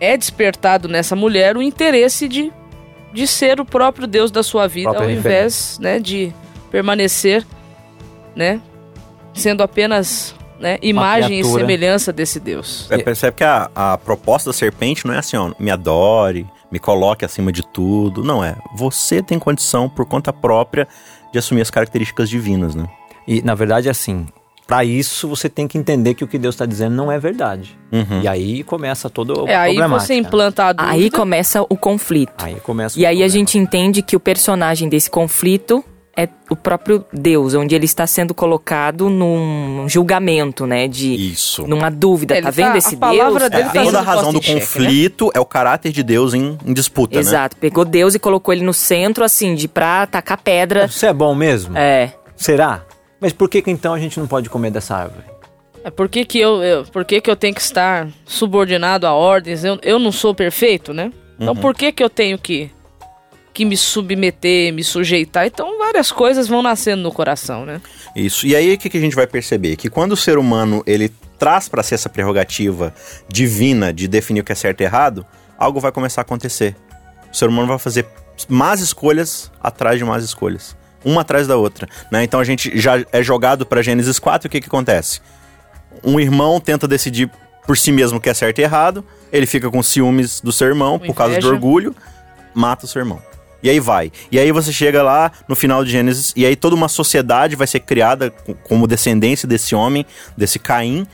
é 0.00 0.16
despertado 0.16 0.88
nessa 0.88 1.14
mulher 1.14 1.56
o 1.56 1.62
interesse 1.62 2.26
de, 2.28 2.52
de 3.12 3.26
ser 3.26 3.60
o 3.60 3.64
próprio 3.64 4.06
Deus 4.06 4.30
da 4.30 4.42
sua 4.42 4.66
vida, 4.66 4.90
Própria 4.90 5.08
ao 5.08 5.12
invés, 5.12 5.78
né, 5.80 5.98
de 5.98 6.32
permanecer, 6.70 7.46
né, 8.34 8.60
sendo 9.32 9.62
apenas, 9.62 10.34
né, 10.60 10.78
imagem 10.82 11.40
e 11.40 11.44
semelhança 11.44 12.12
desse 12.12 12.38
Deus. 12.38 12.86
É, 12.90 12.98
percebe 12.98 13.36
que 13.36 13.44
a, 13.44 13.70
a 13.74 13.98
proposta 13.98 14.50
da 14.50 14.54
serpente 14.54 15.06
não 15.06 15.14
é 15.14 15.18
assim, 15.18 15.36
ó, 15.36 15.52
me 15.58 15.70
adore, 15.70 16.46
me 16.70 16.78
coloque 16.78 17.24
acima 17.24 17.50
de 17.50 17.62
tudo. 17.62 18.22
Não 18.22 18.44
é. 18.44 18.56
Você 18.76 19.22
tem 19.22 19.38
condição, 19.38 19.88
por 19.88 20.06
conta 20.06 20.32
própria, 20.32 20.86
de 21.32 21.38
assumir 21.38 21.62
as 21.62 21.70
características 21.70 22.28
divinas, 22.28 22.74
né? 22.74 22.86
E 23.26 23.42
na 23.42 23.54
verdade, 23.54 23.88
assim, 23.88 24.26
para 24.68 24.84
isso 24.84 25.26
você 25.26 25.48
tem 25.48 25.66
que 25.66 25.76
entender 25.78 26.12
que 26.12 26.22
o 26.22 26.28
que 26.28 26.38
Deus 26.38 26.54
está 26.54 26.66
dizendo 26.66 26.94
não 26.94 27.10
é 27.10 27.18
verdade. 27.18 27.76
Uhum. 27.90 28.20
E 28.22 28.28
aí 28.28 28.62
começa 28.62 29.08
todo 29.08 29.44
o 29.44 29.48
É, 29.48 29.56
aí 29.56 29.74
você 29.88 30.12
né? 30.12 30.20
implanta 30.20 30.64
a 30.66 30.72
dúvida. 30.74 30.92
Aí 30.94 31.10
começa 31.10 31.62
o 31.62 31.74
conflito. 31.76 32.34
Aí 32.44 32.56
começa 32.60 32.96
E 33.00 33.02
o 33.02 33.06
aí 33.06 33.14
a 33.14 33.18
problema. 33.20 33.28
gente 33.30 33.58
entende 33.58 34.02
que 34.02 34.14
o 34.14 34.20
personagem 34.20 34.86
desse 34.86 35.08
conflito 35.10 35.82
é 36.14 36.28
o 36.50 36.56
próprio 36.56 37.04
Deus, 37.12 37.54
onde 37.54 37.74
ele 37.74 37.84
está 37.86 38.06
sendo 38.06 38.34
colocado 38.34 39.08
num 39.08 39.86
julgamento, 39.88 40.66
né? 40.66 40.86
De 40.86 41.14
Isso. 41.32 41.66
numa 41.66 41.90
dúvida. 41.90 42.34
Ele 42.36 42.42
tá 42.42 42.50
vendo 42.50 42.72
tá- 42.72 42.78
esse 42.78 42.94
a 42.96 42.98
palavra 42.98 43.48
Deus? 43.48 43.50
dele 43.50 43.62
É, 43.62 43.66
Tá 43.66 43.72
tá 43.72 43.84
toda 43.84 43.98
a 44.00 44.02
razão 44.02 44.32
do 44.32 44.38
em 44.38 44.42
xeque, 44.42 44.54
né? 44.54 44.60
conflito 44.60 45.30
é 45.32 45.40
o 45.40 45.46
caráter 45.46 45.92
de 45.92 46.02
Deus 46.02 46.34
em, 46.34 46.58
em 46.66 46.74
disputa, 46.74 47.14
né? 47.14 47.20
Exato. 47.20 47.56
Pegou 47.56 47.84
Deus 47.86 48.14
e 48.14 48.18
colocou 48.18 48.52
ele 48.52 48.64
no 48.64 48.74
centro, 48.74 49.24
assim, 49.24 49.54
de 49.54 49.66
pra 49.68 50.06
tacar 50.06 50.38
pedra. 50.42 50.88
Você 50.88 51.06
é 51.06 51.12
bom 51.14 51.34
mesmo? 51.34 51.78
É. 51.78 52.12
Será? 52.36 52.82
Mas 53.20 53.32
por 53.32 53.48
que, 53.48 53.62
que 53.62 53.70
então 53.70 53.94
a 53.94 53.98
gente 53.98 54.18
não 54.18 54.26
pode 54.26 54.48
comer 54.48 54.70
dessa 54.70 54.94
árvore? 54.96 55.24
É, 55.84 55.90
por 55.90 56.08
que, 56.08 56.24
que 56.24 56.38
eu, 56.38 56.62
eu, 56.62 56.84
por 56.84 57.04
que, 57.04 57.20
que 57.20 57.30
eu 57.30 57.36
tenho 57.36 57.54
que 57.54 57.60
estar 57.60 58.08
subordinado 58.24 59.06
a 59.06 59.12
ordens? 59.12 59.64
Eu, 59.64 59.78
eu 59.82 59.98
não 59.98 60.12
sou 60.12 60.34
perfeito, 60.34 60.92
né? 60.92 61.12
Então 61.38 61.54
Uhum. 61.54 61.60
por 61.60 61.74
que, 61.74 61.92
que 61.92 62.02
eu 62.02 62.10
tenho 62.10 62.36
que, 62.38 62.70
que 63.54 63.64
me 63.64 63.76
submeter, 63.76 64.72
me 64.72 64.82
sujeitar? 64.82 65.46
Então 65.46 65.78
várias 65.78 66.10
coisas 66.10 66.48
vão 66.48 66.62
nascendo 66.62 67.02
no 67.02 67.12
coração, 67.12 67.64
né? 67.64 67.80
Isso. 68.14 68.46
E 68.46 68.54
aí 68.56 68.74
o 68.74 68.78
que, 68.78 68.90
que 68.90 68.98
a 68.98 69.00
gente 69.00 69.14
vai 69.16 69.26
perceber? 69.26 69.76
Que 69.76 69.88
quando 69.88 70.12
o 70.12 70.16
ser 70.16 70.36
humano 70.38 70.82
ele 70.86 71.10
traz 71.38 71.68
para 71.68 71.82
si 71.84 71.94
essa 71.94 72.08
prerrogativa 72.08 72.92
divina 73.28 73.92
de 73.92 74.08
definir 74.08 74.40
o 74.40 74.44
que 74.44 74.50
é 74.52 74.56
certo 74.56 74.80
e 74.80 74.84
errado, 74.84 75.24
algo 75.56 75.78
vai 75.78 75.92
começar 75.92 76.20
a 76.20 76.22
acontecer. 76.22 76.74
O 77.32 77.36
ser 77.36 77.48
humano 77.48 77.68
vai 77.68 77.78
fazer 77.78 78.06
más 78.48 78.80
escolhas 78.80 79.50
atrás 79.62 79.98
de 79.98 80.04
más 80.04 80.24
escolhas. 80.24 80.76
Uma 81.04 81.20
atrás 81.22 81.46
da 81.46 81.56
outra. 81.56 81.88
Né? 82.10 82.24
Então 82.24 82.40
a 82.40 82.44
gente 82.44 82.76
já 82.78 83.04
é 83.12 83.22
jogado 83.22 83.64
para 83.64 83.82
Gênesis 83.82 84.18
4, 84.18 84.46
o 84.46 84.50
que, 84.50 84.60
que 84.60 84.66
acontece? 84.66 85.20
Um 86.04 86.18
irmão 86.20 86.60
tenta 86.60 86.86
decidir 86.86 87.30
por 87.66 87.76
si 87.76 87.92
mesmo 87.92 88.18
o 88.18 88.20
que 88.20 88.30
é 88.30 88.34
certo 88.34 88.58
e 88.60 88.62
errado, 88.62 89.04
ele 89.30 89.46
fica 89.46 89.70
com 89.70 89.82
ciúmes 89.82 90.40
do 90.40 90.50
seu 90.50 90.68
irmão 90.68 90.98
por 90.98 91.14
causa 91.14 91.38
do 91.38 91.48
orgulho, 91.48 91.94
mata 92.54 92.86
o 92.86 92.88
seu 92.88 93.00
irmão. 93.00 93.20
E 93.62 93.68
aí 93.68 93.80
vai. 93.80 94.12
E 94.30 94.38
aí 94.38 94.50
você 94.52 94.72
chega 94.72 95.02
lá 95.02 95.32
no 95.48 95.56
final 95.56 95.84
de 95.84 95.90
Gênesis, 95.90 96.32
e 96.36 96.46
aí 96.46 96.54
toda 96.54 96.74
uma 96.76 96.88
sociedade 96.88 97.56
vai 97.56 97.66
ser 97.66 97.80
criada 97.80 98.30
co- 98.30 98.54
como 98.54 98.86
descendência 98.86 99.48
desse 99.48 99.74
homem, 99.74 100.06
desse 100.36 100.58
Caim, 100.58 101.06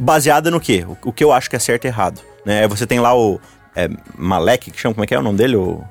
baseada 0.00 0.50
no 0.50 0.58
quê? 0.58 0.84
O, 0.88 0.96
o 1.10 1.12
que 1.12 1.22
eu 1.22 1.30
acho 1.30 1.48
que 1.50 1.56
é 1.56 1.58
certo 1.58 1.84
e 1.84 1.88
errado. 1.88 2.20
Né? 2.44 2.62
Aí 2.62 2.66
Você 2.68 2.86
tem 2.86 2.98
lá 2.98 3.14
o 3.16 3.38
é, 3.76 3.88
Malek, 4.16 4.70
que 4.70 4.80
chama, 4.80 4.94
como 4.94 5.04
é 5.04 5.06
que 5.06 5.14
é 5.14 5.18
o 5.18 5.22
nome 5.22 5.36
dele? 5.38 5.56
O... 5.56 5.84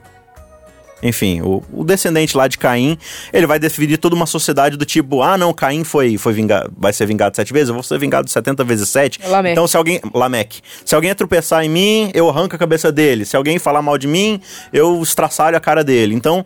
Enfim, 1.02 1.42
o, 1.42 1.64
o 1.72 1.84
descendente 1.84 2.36
lá 2.36 2.48
de 2.48 2.58
Caim, 2.58 2.98
ele 3.32 3.48
vai 3.48 3.58
definir 3.58 3.98
toda 3.98 4.16
uma 4.16 4.26
sociedade 4.26 4.76
do 4.78 4.86
tipo, 4.86 5.22
ah 5.22 5.38
não, 5.38 5.54
Caim 5.54 5.84
foi, 5.84 6.18
foi 6.18 6.34
vingado, 6.34 6.72
vai 6.78 6.92
ser 6.92 7.06
vingado 7.06 7.36
sete 7.36 7.54
vezes, 7.54 7.70
eu 7.70 7.74
vou 7.74 7.84
ser 7.84 7.98
vingado 7.98 8.30
70 8.30 8.64
vezes 8.64 8.90
sete. 8.90 9.20
É 9.24 9.28
Lameque. 9.28 9.54
Então 9.54 9.68
se 9.68 9.78
alguém, 9.78 10.02
Lameque, 10.14 10.62
se 10.84 10.96
alguém 10.96 11.14
tropeçar 11.16 11.64
em 11.64 11.70
mim, 11.70 12.12
eu 12.14 12.30
arranco 12.30 12.56
a 12.56 12.60
cabeça 12.60 12.92
dele. 12.92 13.26
Se 13.26 13.36
alguém 13.36 13.60
falar 13.60 13.82
mal 13.82 13.98
de 13.98 14.08
mim, 14.08 14.42
eu 14.74 15.02
estraçalho 15.02 15.56
a 15.56 15.60
cara 15.60 15.84
dele. 15.84 16.16
Então, 16.16 16.46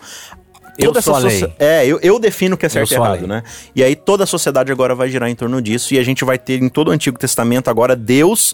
Eu 0.78 0.92
toda 0.92 1.00
a 1.00 1.28
essa 1.28 1.54
É, 1.60 1.86
eu, 1.86 2.00
eu 2.02 2.20
defino 2.20 2.56
o 2.56 2.58
que 2.58 2.66
é 2.66 2.70
certo 2.70 2.92
e 2.92 2.96
errado, 2.96 3.28
né? 3.28 3.44
E 3.76 3.84
aí 3.84 3.96
toda 3.96 4.24
a 4.24 4.28
sociedade 4.28 4.72
agora 4.72 4.96
vai 4.96 5.10
girar 5.10 5.30
em 5.30 5.36
torno 5.36 5.62
disso 5.62 5.94
e 5.94 6.00
a 6.00 6.04
gente 6.04 6.24
vai 6.26 6.38
ter 6.38 6.62
em 6.62 6.70
todo 6.70 6.88
o 6.88 6.92
Antigo 6.92 7.18
Testamento 7.18 7.70
agora 7.70 7.96
Deus 7.96 8.54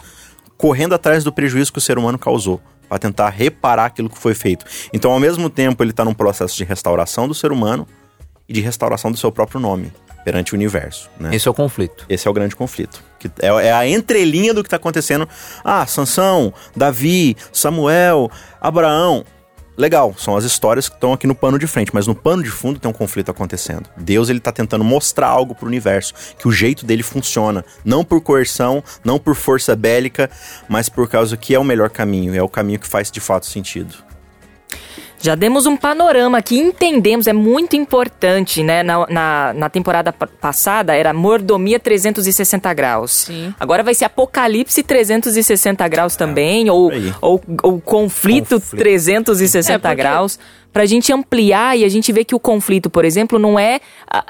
correndo 0.58 0.94
atrás 0.94 1.24
do 1.24 1.32
prejuízo 1.32 1.72
que 1.72 1.78
o 1.78 1.82
ser 1.82 1.98
humano 1.98 2.20
causou 2.20 2.60
para 2.90 3.00
tentar 3.00 3.30
reparar 3.30 3.86
aquilo 3.86 4.10
que 4.10 4.18
foi 4.18 4.34
feito. 4.34 4.66
Então, 4.92 5.12
ao 5.12 5.20
mesmo 5.20 5.50
tempo, 5.50 5.84
ele 5.84 5.92
está 5.92 6.04
num 6.04 6.14
processo 6.14 6.58
de 6.58 6.64
restauração 6.64 7.28
do 7.28 7.34
ser 7.34 7.52
humano 7.52 7.88
e 8.48 8.54
de 8.54 8.60
restauração 8.60 9.12
do 9.12 9.18
seu 9.18 9.32
próprio 9.32 9.60
nome 9.60 9.94
perante 10.26 10.54
o 10.54 10.56
universo, 10.56 11.10
né? 11.20 11.34
Esse 11.34 11.48
é 11.48 11.52
o 11.52 11.54
conflito. 11.54 12.06
Esse 12.10 12.28
é 12.28 12.32
o 12.32 12.34
grande 12.34 12.56
conflito. 12.56 13.04
Que 13.18 13.30
é, 13.42 13.48
é 13.48 13.72
a 13.72 13.88
entrelinha 13.88 14.54
do 14.54 14.64
que 14.64 14.68
está 14.68 14.78
acontecendo. 14.78 15.28
Ah, 15.64 15.86
Sansão, 15.86 16.54
Davi, 16.76 17.38
Samuel, 17.54 18.30
Abraão. 18.60 19.24
Legal, 19.80 20.14
são 20.18 20.36
as 20.36 20.44
histórias 20.44 20.90
que 20.90 20.96
estão 20.96 21.14
aqui 21.14 21.26
no 21.26 21.34
pano 21.34 21.58
de 21.58 21.66
frente, 21.66 21.92
mas 21.94 22.06
no 22.06 22.14
pano 22.14 22.44
de 22.44 22.50
fundo 22.50 22.78
tem 22.78 22.92
um 22.92 22.94
conflito 22.94 23.32
acontecendo. 23.32 23.90
Deus 23.96 24.28
ele 24.28 24.42
tá 24.42 24.52
tentando 24.52 24.84
mostrar 24.84 25.28
algo 25.28 25.56
pro 25.56 25.68
universo, 25.68 26.14
que 26.38 26.50
o 26.50 26.52
jeito 26.52 26.86
dele 26.86 27.02
funciona, 27.02 27.64
não 27.86 28.04
por 28.04 28.20
coerção, 28.20 28.84
não 29.06 29.18
por 29.18 29.36
força 29.36 29.78
bélica, 29.78 30.30
mas 30.68 30.90
por 30.90 31.08
causa 31.08 31.38
que 31.38 31.56
é 31.56 31.60
o 31.60 31.64
melhor 31.64 31.90
caminho, 31.90 32.36
é 32.36 32.44
o 32.44 32.50
caminho 32.50 32.78
que 32.78 32.88
faz 32.90 33.10
de 33.10 33.22
fato 33.22 33.46
sentido. 33.46 34.09
Já 35.22 35.36
demos 35.36 35.66
um 35.66 35.76
panorama 35.76 36.38
aqui, 36.38 36.58
entendemos, 36.58 37.28
é 37.28 37.34
muito 37.34 37.76
importante, 37.76 38.64
né? 38.64 38.84
Na, 38.84 39.06
na, 39.08 39.54
na 39.54 39.70
temporada 39.70 40.14
pa- 40.14 40.28
passada 40.40 40.96
era 40.96 41.14
mordomia 41.14 41.78
360 41.80 42.74
graus. 42.74 43.12
Sim. 43.26 43.54
Agora 43.60 43.84
vai 43.84 43.94
ser 43.94 44.06
apocalipse 44.06 44.82
360 44.82 45.86
graus 45.90 46.16
também, 46.16 46.70
ou, 46.70 46.90
aí. 46.90 47.14
ou, 47.22 47.42
ou 47.64 47.82
conflito, 47.82 48.56
Conflito. 48.56 48.78
360 48.78 49.74
É, 49.74 49.78
porque- 49.78 49.96
graus. 50.70 50.80
Pra 50.80 50.86
gente 50.86 51.12
ampliar 51.12 51.78
e 51.78 51.84
a 51.84 51.90
gente 51.90 52.12
ver 52.12 52.24
que 52.24 52.36
o 52.36 52.40
conflito, 52.40 52.90
por 52.90 53.04
exemplo, 53.04 53.38
não 53.40 53.60
é 53.60 53.80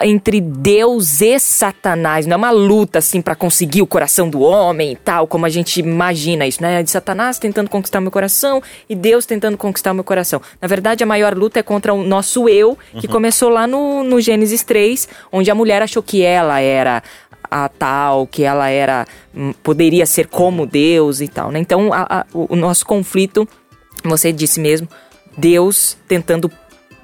entre 0.02 0.40
Deus 0.42 1.22
e 1.22 1.38
Satanás, 1.40 2.26
não 2.26 2.34
é 2.36 2.38
uma 2.38 2.52
luta 2.52 3.00
assim 3.00 3.22
pra 3.22 3.36
conseguir 3.36 3.82
o 3.82 3.88
coração 3.88 4.30
do 4.30 4.42
homem 4.42 4.94
e 4.94 4.96
tal, 4.96 5.28
como 5.28 5.46
a 5.46 5.50
gente 5.50 5.80
imagina 5.80 6.48
isso, 6.48 6.62
né? 6.62 6.82
De 6.82 6.90
Satanás 6.90 7.38
tentando 7.38 7.70
conquistar 7.70 8.00
meu 8.02 8.10
coração 8.12 8.62
e 8.90 8.96
Deus 8.96 9.26
tentando 9.26 9.58
conquistar 9.58 9.94
meu 9.94 10.04
coração. 10.04 10.42
Na 10.62 10.68
verdade, 10.68 11.04
a 11.04 11.08
maior 11.08 11.36
luta 11.38 11.60
é 11.60 11.64
contra 11.64 11.94
o 11.94 12.04
nosso 12.04 12.48
eu, 12.50 12.78
que 13.00 13.08
começou 13.08 13.50
lá 13.50 13.68
no, 13.68 14.04
no 14.04 14.20
Gênesis 14.22 14.64
3, 14.64 15.08
onde 15.32 15.52
a 15.52 15.56
mulher 15.56 15.82
achou 15.82 16.02
que 16.02 16.22
ela 16.24 16.60
era 16.60 17.04
a 17.52 17.68
tal, 17.68 18.28
que 18.28 18.44
ela 18.44 18.70
era 18.70 19.06
hum, 19.36 19.54
poderia 19.64 20.06
ser 20.06 20.28
como 20.28 20.66
Deus 20.66 21.20
e 21.20 21.28
tal, 21.28 21.52
né? 21.52 21.60
Então, 21.60 21.92
a- 21.92 22.06
a- 22.22 22.26
o, 22.34 22.54
o 22.54 22.56
nosso 22.56 22.86
conflito, 22.86 23.48
você 24.04 24.32
disse 24.32 24.60
mesmo, 24.60 24.88
Deus 25.40 25.98
tentando 26.08 26.52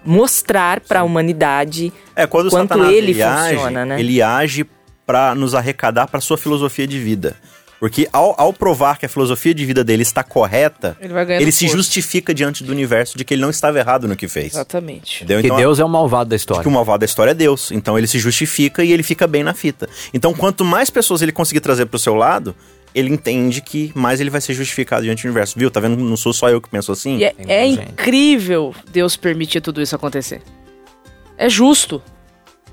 mostrar 0.06 0.80
para 0.82 1.00
a 1.00 1.04
humanidade 1.04 1.92
É, 2.16 2.28
quando 2.28 2.50
quanto 2.50 2.72
o 2.72 2.74
Satanás 2.76 2.94
ele, 2.96 3.12
ele, 3.12 3.24
age, 3.24 3.56
funciona, 3.56 3.86
né? 3.86 4.00
ele 4.00 4.22
age 4.22 4.66
para 5.06 5.34
nos 5.36 5.56
arrecadar 5.56 6.08
para 6.08 6.20
sua 6.22 6.38
filosofia 6.38 6.86
de 6.88 7.00
vida. 7.00 7.36
Porque 7.80 8.08
ao, 8.14 8.34
ao 8.40 8.54
provar 8.54 8.98
que 8.98 9.06
a 9.06 9.10
filosofia 9.10 9.54
de 9.54 9.66
vida 9.66 9.84
dele 9.84 10.02
está 10.02 10.24
correta, 10.24 10.96
Ele 11.00 11.14
ele 11.44 11.52
se 11.52 11.66
força. 11.66 11.78
justifica 11.78 12.34
diante 12.34 12.64
do 12.64 12.72
universo 12.72 13.18
de 13.18 13.26
que 13.26 13.34
ele 13.34 13.42
não 13.42 13.50
estava 13.50 13.78
errado 13.78 14.08
no 14.08 14.16
que 14.16 14.28
fez. 14.30 14.54
Exatamente. 14.54 15.18
Entendeu? 15.24 15.42
Que 15.42 15.48
Então, 15.48 15.58
Deus 15.58 15.78
é 15.80 15.84
o 15.84 15.90
malvado 15.90 16.30
da 16.30 16.36
que 16.36 16.40
história. 16.40 16.68
o 16.68 16.72
malvado 16.72 17.00
da 17.00 17.06
história 17.06 17.32
é 17.32 17.34
Deus. 17.34 17.72
Então 17.72 17.98
ele 17.98 18.08
se 18.08 18.18
justifica 18.18 18.84
e 18.84 18.92
ele 18.94 19.04
fica 19.04 19.28
bem 19.28 19.44
na 19.44 19.54
fita. 19.54 19.90
Então, 20.14 20.34
quanto 20.34 20.64
mais 20.64 20.90
pessoas 20.90 21.22
ele 21.22 21.34
conseguir 21.34 21.60
trazer 21.60 21.86
pro 21.86 22.00
seu 22.00 22.16
lado, 22.16 22.56
ele 22.96 23.14
entende 23.14 23.62
que 23.62 23.92
mais 23.94 24.22
ele 24.22 24.30
vai 24.30 24.40
ser 24.40 24.54
justificado 24.54 25.04
diante 25.04 25.24
do 25.24 25.26
universo. 25.26 25.60
Viu? 25.60 25.70
Tá 25.70 25.82
vendo? 25.82 25.98
Não 25.98 26.16
sou 26.16 26.32
só 26.32 26.50
eu 26.50 26.62
que 26.62 26.70
penso 26.70 26.94
assim. 26.94 27.18
E 27.18 27.26
é, 27.26 27.36
é 27.46 27.68
incrível 27.68 28.74
Deus 28.90 29.18
permitir 29.18 29.60
tudo 29.60 29.82
isso 29.82 29.94
acontecer. 29.94 30.42
É 31.38 31.50
justo. 31.50 32.02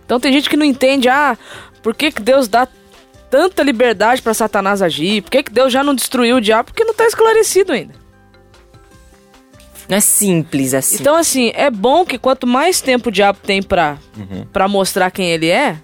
Então 0.06 0.20
tem 0.20 0.32
gente 0.32 0.48
que 0.48 0.56
não 0.56 0.64
entende, 0.64 1.08
ah, 1.08 1.36
por 1.82 1.92
que, 1.92 2.12
que 2.12 2.22
Deus 2.22 2.46
dá 2.46 2.68
tanta 3.28 3.64
liberdade 3.64 4.22
pra 4.22 4.32
Satanás 4.32 4.80
agir? 4.80 5.22
Por 5.22 5.30
que, 5.30 5.42
que 5.42 5.52
Deus 5.52 5.72
já 5.72 5.82
não 5.82 5.94
destruiu 5.94 6.36
o 6.36 6.40
diabo? 6.40 6.66
Porque 6.66 6.84
não 6.84 6.94
tá 6.94 7.04
esclarecido 7.06 7.72
ainda. 7.72 7.94
Não 9.88 9.96
é 9.96 10.00
simples 10.00 10.72
assim. 10.72 10.98
Então, 11.00 11.16
assim, 11.16 11.50
é 11.54 11.68
bom 11.68 12.04
que 12.04 12.16
quanto 12.16 12.46
mais 12.46 12.80
tempo 12.80 13.08
o 13.08 13.12
diabo 13.12 13.40
tem 13.42 13.60
pra, 13.60 13.98
pra 14.52 14.68
mostrar 14.68 15.10
quem 15.10 15.30
ele 15.30 15.48
é, 15.48 15.76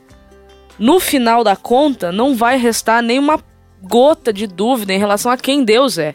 no 0.78 1.00
final 1.00 1.42
da 1.42 1.56
conta, 1.56 2.12
não 2.12 2.36
vai 2.36 2.56
restar 2.56 3.02
nenhuma 3.02 3.42
gota 3.82 4.32
de 4.32 4.46
dúvida 4.46 4.92
em 4.92 4.98
relação 4.98 5.30
a 5.30 5.36
quem 5.36 5.64
Deus 5.64 5.98
é. 5.98 6.14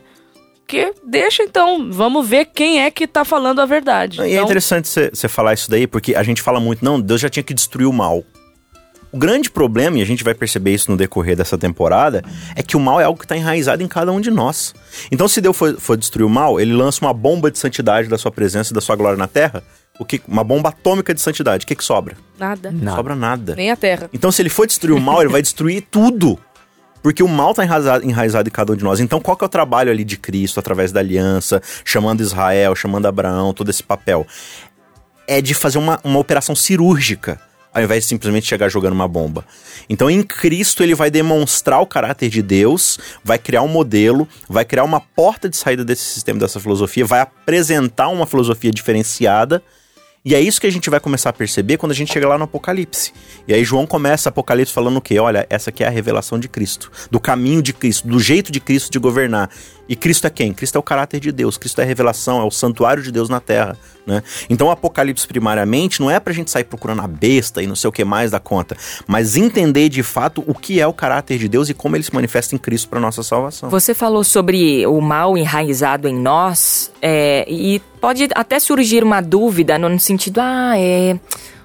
Porque 0.65 0.93
deixa 1.05 1.43
então, 1.43 1.91
vamos 1.91 2.27
ver 2.27 2.46
quem 2.46 2.82
é 2.82 2.89
que 2.89 3.05
tá 3.05 3.25
falando 3.25 3.60
a 3.60 3.65
verdade. 3.65 4.20
E 4.22 4.24
é 4.24 4.34
Então, 4.34 4.46
interessante 4.46 4.88
você 4.88 5.27
falar 5.27 5.53
isso 5.53 5.70
daí, 5.70 5.86
porque 5.86 6.15
a 6.15 6.24
gente 6.24 6.41
fala 6.41 6.60
muito, 6.60 6.84
não, 6.84 7.00
Deus 7.00 7.20
já 7.22 7.29
tinha 7.29 7.43
que 7.43 7.53
destruir 7.53 7.86
o 7.86 7.93
mal. 7.93 8.24
O 9.12 9.17
grande 9.17 9.51
problema, 9.51 10.00
e 10.00 10.01
a 10.01 10.05
gente 10.05 10.24
vai 10.24 10.34
perceber 10.34 10.74
isso 10.74 10.89
no 10.89 10.98
decorrer 10.98 11.36
dessa 11.36 11.55
temporada, 11.55 12.24
é 12.55 12.63
que 12.63 12.75
o 12.75 12.79
mal 12.79 13.00
é 13.00 13.03
algo 13.03 13.20
que 13.20 13.25
está 13.25 13.38
enraizado 13.38 13.84
em 13.84 13.88
cada 13.88 14.12
um 14.12 14.20
de 14.20 14.32
nós. 14.32 14.74
Então, 15.12 15.27
se 15.27 15.39
Deus 15.39 15.55
for, 15.55 15.79
for 15.79 15.96
destruir 15.96 16.25
o 16.25 16.29
mal, 16.29 16.60
ele 16.60 16.74
lança 16.74 17.05
uma 17.05 17.13
bomba 17.13 17.51
de 17.51 17.60
santidade 17.60 18.08
da 18.08 18.17
sua 18.17 18.32
presença 18.32 18.72
e 18.72 18.74
da 18.74 18.82
sua 18.82 18.96
glória 18.96 19.17
na 19.17 19.27
terra, 19.27 19.62
o 20.00 20.05
que, 20.05 20.20
uma 20.27 20.43
bomba 20.43 20.70
atômica 20.70 21.13
de 21.13 21.22
santidade. 21.22 21.65
O 21.65 21.67
que, 21.67 21.75
que 21.75 21.84
sobra? 21.84 22.17
Nada. 22.39 22.72
Não 22.72 22.79
Nada. 22.86 22.98
sobra 22.98 23.15
nada. 23.15 23.53
Nem 23.55 23.70
a 23.70 23.75
terra. 23.75 24.10
Então, 24.12 24.32
se 24.32 24.41
ele 24.41 24.50
for 24.50 24.65
destruir 24.65 24.96
o 24.96 25.00
mal, 25.01 25.22
ele 25.22 25.29
vai 25.32 25.43
destruir 25.43 25.86
tudo. 25.91 26.39
Porque 27.03 27.22
o 27.22 27.27
mal 27.27 27.51
está 27.51 27.65
enraizado, 27.65 28.05
enraizado 28.05 28.48
em 28.48 28.51
cada 28.51 28.72
um 28.72 28.75
de 28.77 28.83
nós. 28.83 29.01
Então, 29.01 29.19
qual 29.19 29.36
que 29.36 29.43
é 29.43 29.48
o 29.48 29.50
trabalho 29.50 29.91
ali 29.91 30.05
de 30.05 30.15
Cristo, 30.15 30.60
através 30.60 30.93
da 30.93 31.01
aliança, 31.01 31.62
chamando 31.83 32.22
Israel, 32.22 32.74
chamando 32.75 33.05
Abraão, 33.05 33.53
todo 33.53 33.69
esse 33.69 33.83
papel? 33.83 34.25
É 35.27 35.41
de 35.41 35.53
fazer 35.53 35.77
uma, 35.77 36.00
uma 36.01 36.17
operação 36.17 36.55
cirúrgica, 36.55 37.39
ao 37.74 37.83
invés 37.83 38.03
de 38.03 38.10
simplesmente 38.10 38.48
chegar 38.48 38.69
jogando 38.69 38.93
uma 38.93 39.07
bomba. 39.07 39.45
Então, 39.89 40.10
em 40.10 40.24
Cristo, 40.24 40.81
ele 40.81 40.95
vai 40.95 41.12
demonstrar 41.12 41.81
o 41.81 41.86
caráter 41.86 42.29
de 42.29 42.41
Deus, 42.41 42.98
vai 43.22 43.38
criar 43.38 43.63
um 43.63 43.67
modelo, 43.67 44.25
vai 44.48 44.63
criar 44.63 44.86
uma 44.86 45.01
porta 45.01 45.50
de 45.50 45.57
saída 45.57 45.83
desse 45.83 46.03
sistema, 46.03 46.39
dessa 46.39 46.60
filosofia, 46.60 47.05
vai 47.05 47.19
apresentar 47.19 48.07
uma 48.07 48.25
filosofia 48.25 48.72
diferenciada. 48.72 49.62
E 50.25 50.34
é 50.34 50.39
isso 50.39 50.62
que 50.62 50.68
a 50.68 50.72
gente 50.72 50.89
vai 50.89 51.01
começar 51.01 51.32
a 51.32 51.34
perceber 51.34 51.75
quando 51.75 51.92
a 51.92 51.96
gente 51.96 52.13
chega 52.13 52.25
lá 52.25 52.38
no 52.38 52.46
Apocalipse. 52.46 53.12
E 53.46 53.53
aí 53.53 53.62
João 53.65 53.86
começa 53.86 54.30
Apocalipse 54.30 54.74
falando 54.74 54.96
o 54.96 55.01
quê? 55.01 55.20
Olha, 55.20 55.46
essa 55.50 55.70
aqui 55.70 55.84
é 55.84 55.88
a 55.88 55.89
revelação 55.89 56.39
de 56.39 56.48
Cristo, 56.48 56.89
do 57.12 57.20
caminho 57.20 57.62
de 57.62 57.74
Cristo, 57.74 58.08
do 58.08 58.18
jeito 58.22 58.50
de 58.50 58.62
Cristo 58.62 58.89
de 58.89 59.00
governar. 59.00 59.50
E 59.89 59.98
Cristo 59.98 60.25
é 60.25 60.30
quem? 60.30 60.53
Cristo 60.53 60.77
é 60.77 60.80
o 60.80 60.84
caráter 60.84 61.20
de 61.20 61.30
Deus, 61.30 61.58
Cristo 61.58 61.82
é 61.82 61.84
a 61.84 61.88
revelação, 61.88 62.39
é 62.39 62.46
o 62.46 62.51
santuário 62.51 63.03
de 63.03 63.12
Deus 63.12 63.27
na 63.27 63.42
terra, 63.42 63.77
né? 64.05 64.24
Então 64.50 64.67
o 64.67 64.72
Apocalipse 64.72 65.27
primariamente 65.27 66.00
não 66.00 66.10
é 66.10 66.19
pra 66.19 66.33
gente 66.33 66.51
sair 66.51 66.63
procurando 66.63 67.01
a 67.01 67.07
besta 67.07 67.62
e 67.62 67.67
não 67.67 67.75
sei 67.75 67.88
o 67.88 67.91
que 67.91 68.03
mais 68.03 68.31
da 68.31 68.39
conta, 68.39 68.75
mas 69.07 69.36
entender 69.36 69.89
de 69.89 70.03
fato 70.03 70.43
o 70.48 70.53
que 70.53 70.79
é 70.79 70.88
o 70.88 70.93
caráter 70.93 71.38
de 71.38 71.48
Deus 71.48 71.69
e 71.69 71.74
como 71.74 71.95
ele 71.95 72.03
se 72.03 72.13
manifesta 72.13 72.55
em 72.55 72.57
Cristo 72.57 72.89
para 72.89 73.00
nossa 73.00 73.24
salvação. 73.24 73.69
Você 73.69 73.93
falou 73.93 74.24
sobre 74.24 74.86
o 74.86 75.00
mal 75.01 75.38
enraizado 75.38 76.07
em 76.07 76.15
nós, 76.15 76.91
é, 77.01 77.45
e 77.48 77.81
pode 78.00 78.27
até 78.36 78.60
surgir 78.60 79.03
uma 79.03 79.22
dúvida 79.22 79.77
no 79.77 80.00
sentido, 80.00 80.39
ah, 80.39 80.74
é. 80.77 81.17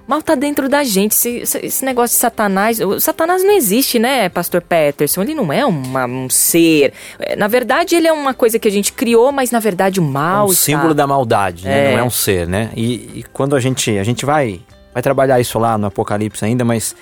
Mal 0.08 0.20
tá 0.22 0.34
dentro 0.34 0.68
da 0.68 0.82
gente. 0.82 1.12
Esse, 1.12 1.46
esse- 1.62 1.84
negócio 1.84 2.14
de 2.16 2.20
Satanás. 2.20 2.80
O 2.80 2.98
Satanás 2.98 3.44
não 3.44 3.52
existe, 3.54 3.98
né, 3.98 4.28
Pastor 4.28 4.60
Peterson? 4.62 5.22
Ele 5.22 5.34
não 5.34 5.52
é 5.52 5.64
uma- 5.64 6.06
um 6.06 6.28
ser. 6.30 6.92
É, 7.18 7.36
Na 7.36 7.46
verdade, 7.46 7.94
ele 7.94 8.08
é 8.08 8.12
uma 8.12 8.32
coisa 8.34 8.58
que 8.58 8.66
a 8.66 8.70
gente 8.70 8.92
criou, 8.92 9.30
mas 9.30 9.50
na 9.50 9.60
verdade 9.60 10.00
o 10.00 10.04
É 10.04 10.06
mal. 10.06 10.46
um 10.48 10.50
está- 10.50 10.64
símbolo 10.64 10.94
da 10.94 11.06
maldade, 11.06 11.64
né? 11.64 11.90
É. 11.90 11.92
não 11.92 11.98
é 12.00 12.02
um 12.02 12.10
ser, 12.10 12.48
né? 12.48 12.70
E, 12.74 13.20
e 13.20 13.24
quando 13.32 13.54
a 13.54 13.60
gente 13.60 13.96
a 13.98 14.02
gente 14.04 14.24
vai 14.26 14.60
vai 14.92 15.02
trabalhar 15.02 15.38
isso 15.38 15.58
lá 15.58 15.78
no 15.78 15.86
Apocalipse 15.86 16.44
ainda, 16.44 16.64
mas 16.64 16.96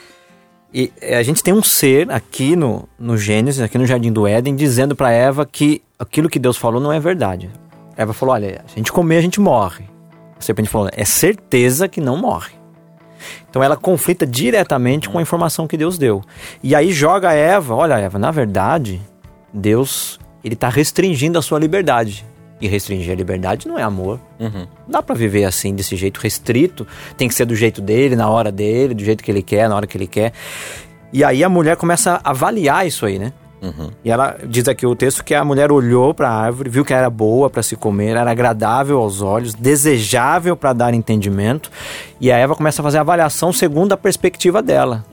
e, 0.75 0.93
é, 1.01 1.17
a 1.17 1.23
gente 1.23 1.43
tem 1.43 1.55
um 1.55 1.63
ser 1.63 2.11
aqui 2.11 2.55
no, 2.57 2.87
no 2.99 3.17
Gênesis, 3.17 3.63
aqui 3.63 3.79
no 3.79 3.87
Jardim 3.87 4.13
do 4.13 4.27
Éden, 4.27 4.55
dizendo 4.57 4.95
para 4.95 5.11
Eva 5.11 5.47
que 5.47 5.81
aquilo 5.99 6.29
que 6.29 6.39
Deus 6.39 6.57
falou 6.59 6.81
não 6.81 6.93
é 6.93 7.01
verdade. 7.01 7.49
Eva 7.97 8.13
falou: 8.13 8.35
olha, 8.35 8.63
se 8.67 8.75
a 8.75 8.79
gente 8.79 8.93
comer 8.93 9.19
a 9.19 9.21
gente 9.23 9.41
morre. 9.41 9.85
A 10.39 10.43
serpente 10.43 10.69
falou: 10.69 10.91
é 10.93 11.05
certeza 11.07 11.89
que 11.89 12.01
não 12.01 12.17
morre. 12.19 12.53
Então 13.49 13.63
ela 13.63 13.77
conflita 13.77 14.27
diretamente 14.27 15.09
com 15.09 15.19
a 15.19 15.23
informação 15.23 15.67
que 15.67 15.77
Deus 15.77 15.99
deu. 15.99 16.23
E 16.63 16.75
aí 16.75 16.93
joga 16.93 17.31
a 17.31 17.35
Eva, 17.35 17.75
olha 17.75 17.99
Eva, 17.99 18.19
na 18.19 18.31
verdade, 18.31 19.01
Deus 19.53 20.19
ele 20.45 20.55
está 20.55 20.69
restringindo 20.69 21.39
a 21.39 21.43
sua 21.43 21.59
liberdade. 21.59 22.25
E 22.61 22.69
restringir 22.69 23.13
a 23.13 23.17
liberdade 23.17 23.69
não 23.69 23.79
é 23.79 23.83
amor. 23.83 24.19
Uhum. 24.41 24.67
Não 24.87 24.89
dá 24.89 25.03
pra 25.03 25.15
viver 25.15 25.45
assim, 25.45 25.75
desse 25.75 25.95
jeito 25.95 26.21
restrito. 26.21 26.87
Tem 27.17 27.29
que 27.29 27.35
ser 27.35 27.45
do 27.45 27.55
jeito 27.55 27.83
dele, 27.83 28.17
na 28.17 28.31
hora 28.31 28.51
dele, 28.51 28.95
do 28.95 29.05
jeito 29.05 29.23
que 29.23 29.31
ele 29.31 29.43
quer, 29.43 29.69
na 29.69 29.77
hora 29.77 29.87
que 29.87 29.99
ele 29.99 30.07
quer. 30.07 30.33
E 31.13 31.23
aí 31.23 31.45
a 31.45 31.49
mulher 31.49 31.77
começa 31.77 32.21
a 32.25 32.31
avaliar 32.31 32.87
isso 32.87 33.05
aí, 33.05 33.19
né? 33.19 33.33
Uhum. 33.67 33.91
E 34.05 34.11
ela 34.11 34.37
diz 34.47 34.69
aqui 34.69 34.87
o 34.87 34.95
texto 34.95 35.25
que 35.25 35.35
a 35.35 35.45
mulher 35.45 35.73
olhou 35.73 36.15
para 36.15 36.29
a 36.29 36.35
árvore, 36.35 36.71
viu 36.71 36.85
que 36.85 36.95
era 36.95 37.11
boa 37.11 37.51
para 37.51 37.63
se 37.63 37.75
comer, 37.77 38.17
era 38.17 38.31
agradável 38.31 38.99
aos 38.99 39.21
olhos, 39.23 39.55
desejável 39.55 40.57
para 40.57 40.73
dar 40.73 40.95
entendimento, 40.95 41.71
e 42.21 42.31
a 42.31 42.37
Eva 42.37 42.55
começa 42.55 42.81
a 42.81 42.85
fazer 42.85 42.99
a 42.99 43.01
avaliação 43.01 43.53
segundo 43.53 43.93
a 43.93 43.97
perspectiva 43.97 44.63
dela. 44.63 45.05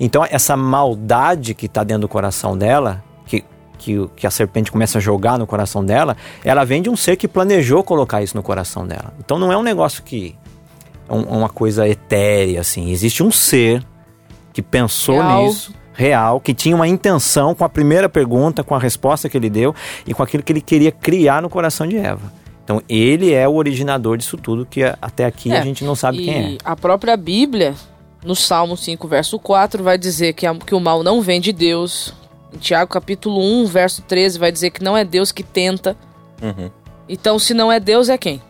Então 0.00 0.24
essa 0.30 0.56
maldade 0.56 1.54
que 1.54 1.66
está 1.66 1.84
dentro 1.84 2.02
do 2.02 2.08
coração 2.08 2.56
dela, 2.56 3.02
que, 3.26 3.44
que, 3.78 3.98
o- 3.98 4.08
que 4.08 4.26
a 4.26 4.30
serpente 4.30 4.70
começa 4.72 4.98
a 4.98 5.00
jogar 5.00 5.38
no 5.38 5.46
coração 5.46 5.84
dela, 5.84 6.16
ela 6.44 6.64
vem 6.64 6.80
de 6.82 6.88
um 6.88 6.96
ser 6.96 7.16
que 7.16 7.28
planejou 7.28 7.82
colocar 7.84 8.22
isso 8.22 8.36
no 8.36 8.42
coração 8.42 8.86
dela. 8.86 9.12
Então 9.18 9.38
não 9.38 9.52
é 9.52 9.56
um 9.56 9.62
negócio 9.62 10.02
que 10.02 10.34
é 11.08 11.12
um- 11.12 11.24
uma 11.24 11.48
coisa 11.48 11.86
etérea 11.88 12.60
assim. 12.60 12.90
Existe 12.90 13.22
um 13.22 13.30
ser 13.30 13.84
que 14.52 14.62
pensou 14.62 15.16
Real. 15.16 15.46
nisso, 15.46 15.74
real, 15.94 16.40
que 16.40 16.54
tinha 16.54 16.74
uma 16.74 16.88
intenção 16.88 17.54
com 17.54 17.64
a 17.64 17.68
primeira 17.68 18.08
pergunta, 18.08 18.62
com 18.64 18.74
a 18.74 18.78
resposta 18.78 19.28
que 19.28 19.36
ele 19.36 19.50
deu 19.50 19.74
e 20.06 20.14
com 20.14 20.22
aquilo 20.22 20.42
que 20.42 20.52
ele 20.52 20.60
queria 20.60 20.90
criar 20.92 21.42
no 21.42 21.50
coração 21.50 21.86
de 21.86 21.96
Eva. 21.96 22.32
Então 22.64 22.80
ele 22.88 23.32
é 23.32 23.46
o 23.48 23.54
originador 23.56 24.16
disso 24.16 24.36
tudo 24.36 24.64
que 24.64 24.82
a- 24.82 24.96
até 25.02 25.24
aqui 25.24 25.50
a 25.52 25.56
É, 25.58 25.62
gente 25.62 25.84
não 25.84 25.94
sabe 25.94 26.18
e 26.22 26.24
quem 26.24 26.54
é. 26.54 26.58
a 26.64 26.74
própria 26.76 27.16
Bíblia, 27.16 27.74
no 28.24 28.34
Salmo 28.36 28.76
5, 28.76 29.06
verso 29.08 29.38
4, 29.38 29.82
vai 29.82 29.98
dizer 29.98 30.32
que, 30.32 30.46
a- 30.46 30.54
que 30.54 30.74
o 30.74 30.80
mal 30.80 31.02
não 31.02 31.20
vem 31.20 31.40
de 31.40 31.52
Deus. 31.52 32.14
Em 32.54 32.58
Tiago, 32.58 32.90
capítulo 32.90 33.40
1, 33.40 33.66
verso 33.66 34.00
13, 34.02 34.38
vai 34.38 34.52
dizer 34.52 34.70
que 34.70 34.82
não 34.84 34.96
é 34.96 35.04
Deus 35.04 35.32
que 35.32 35.42
tenta. 35.42 35.96
Uhum. 36.40 36.70
Então, 37.08 37.38
se 37.38 37.52
não 37.52 37.70
é 37.72 37.80
Deus, 37.80 38.08
é 38.08 38.16
quem? 38.16 38.40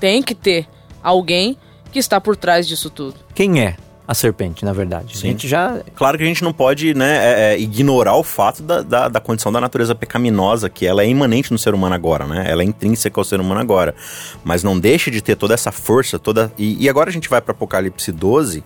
Tem 0.00 0.22
que 0.22 0.34
ter 0.34 0.66
alguém 1.02 1.56
que 1.92 1.98
está 1.98 2.20
por 2.20 2.36
trás 2.36 2.66
disso 2.66 2.90
tudo. 2.90 3.14
Quem 3.34 3.60
é 3.60 3.76
a 4.10 4.14
serpente, 4.14 4.64
na 4.64 4.72
verdade? 4.72 5.16
Sim. 5.16 5.28
A 5.28 5.30
gente 5.30 5.46
já 5.46 5.80
Claro 5.94 6.18
que 6.18 6.24
a 6.24 6.26
gente 6.26 6.42
não 6.42 6.52
pode 6.52 6.94
né, 6.94 7.18
é, 7.18 7.54
é, 7.54 7.60
ignorar 7.60 8.16
o 8.16 8.24
fato 8.24 8.60
da, 8.60 8.82
da, 8.82 9.08
da 9.08 9.20
condição 9.20 9.52
da 9.52 9.60
natureza 9.60 9.94
pecaminosa, 9.94 10.68
que 10.68 10.84
ela 10.84 11.04
é 11.04 11.08
imanente 11.08 11.52
no 11.52 11.58
ser 11.58 11.74
humano 11.74 11.94
agora, 11.94 12.26
né? 12.26 12.44
Ela 12.44 12.62
é 12.62 12.64
intrínseca 12.64 13.20
ao 13.20 13.24
ser 13.24 13.40
humano 13.40 13.60
agora. 13.60 13.94
Mas 14.42 14.64
não 14.64 14.76
deixa 14.76 15.12
de 15.12 15.20
ter 15.20 15.36
toda 15.36 15.54
essa 15.54 15.70
força, 15.70 16.18
toda. 16.18 16.50
E, 16.58 16.84
e 16.84 16.88
agora 16.88 17.08
a 17.08 17.12
gente 17.12 17.28
vai 17.28 17.40
para 17.40 17.52
Apocalipse 17.52 18.10
12, 18.10 18.64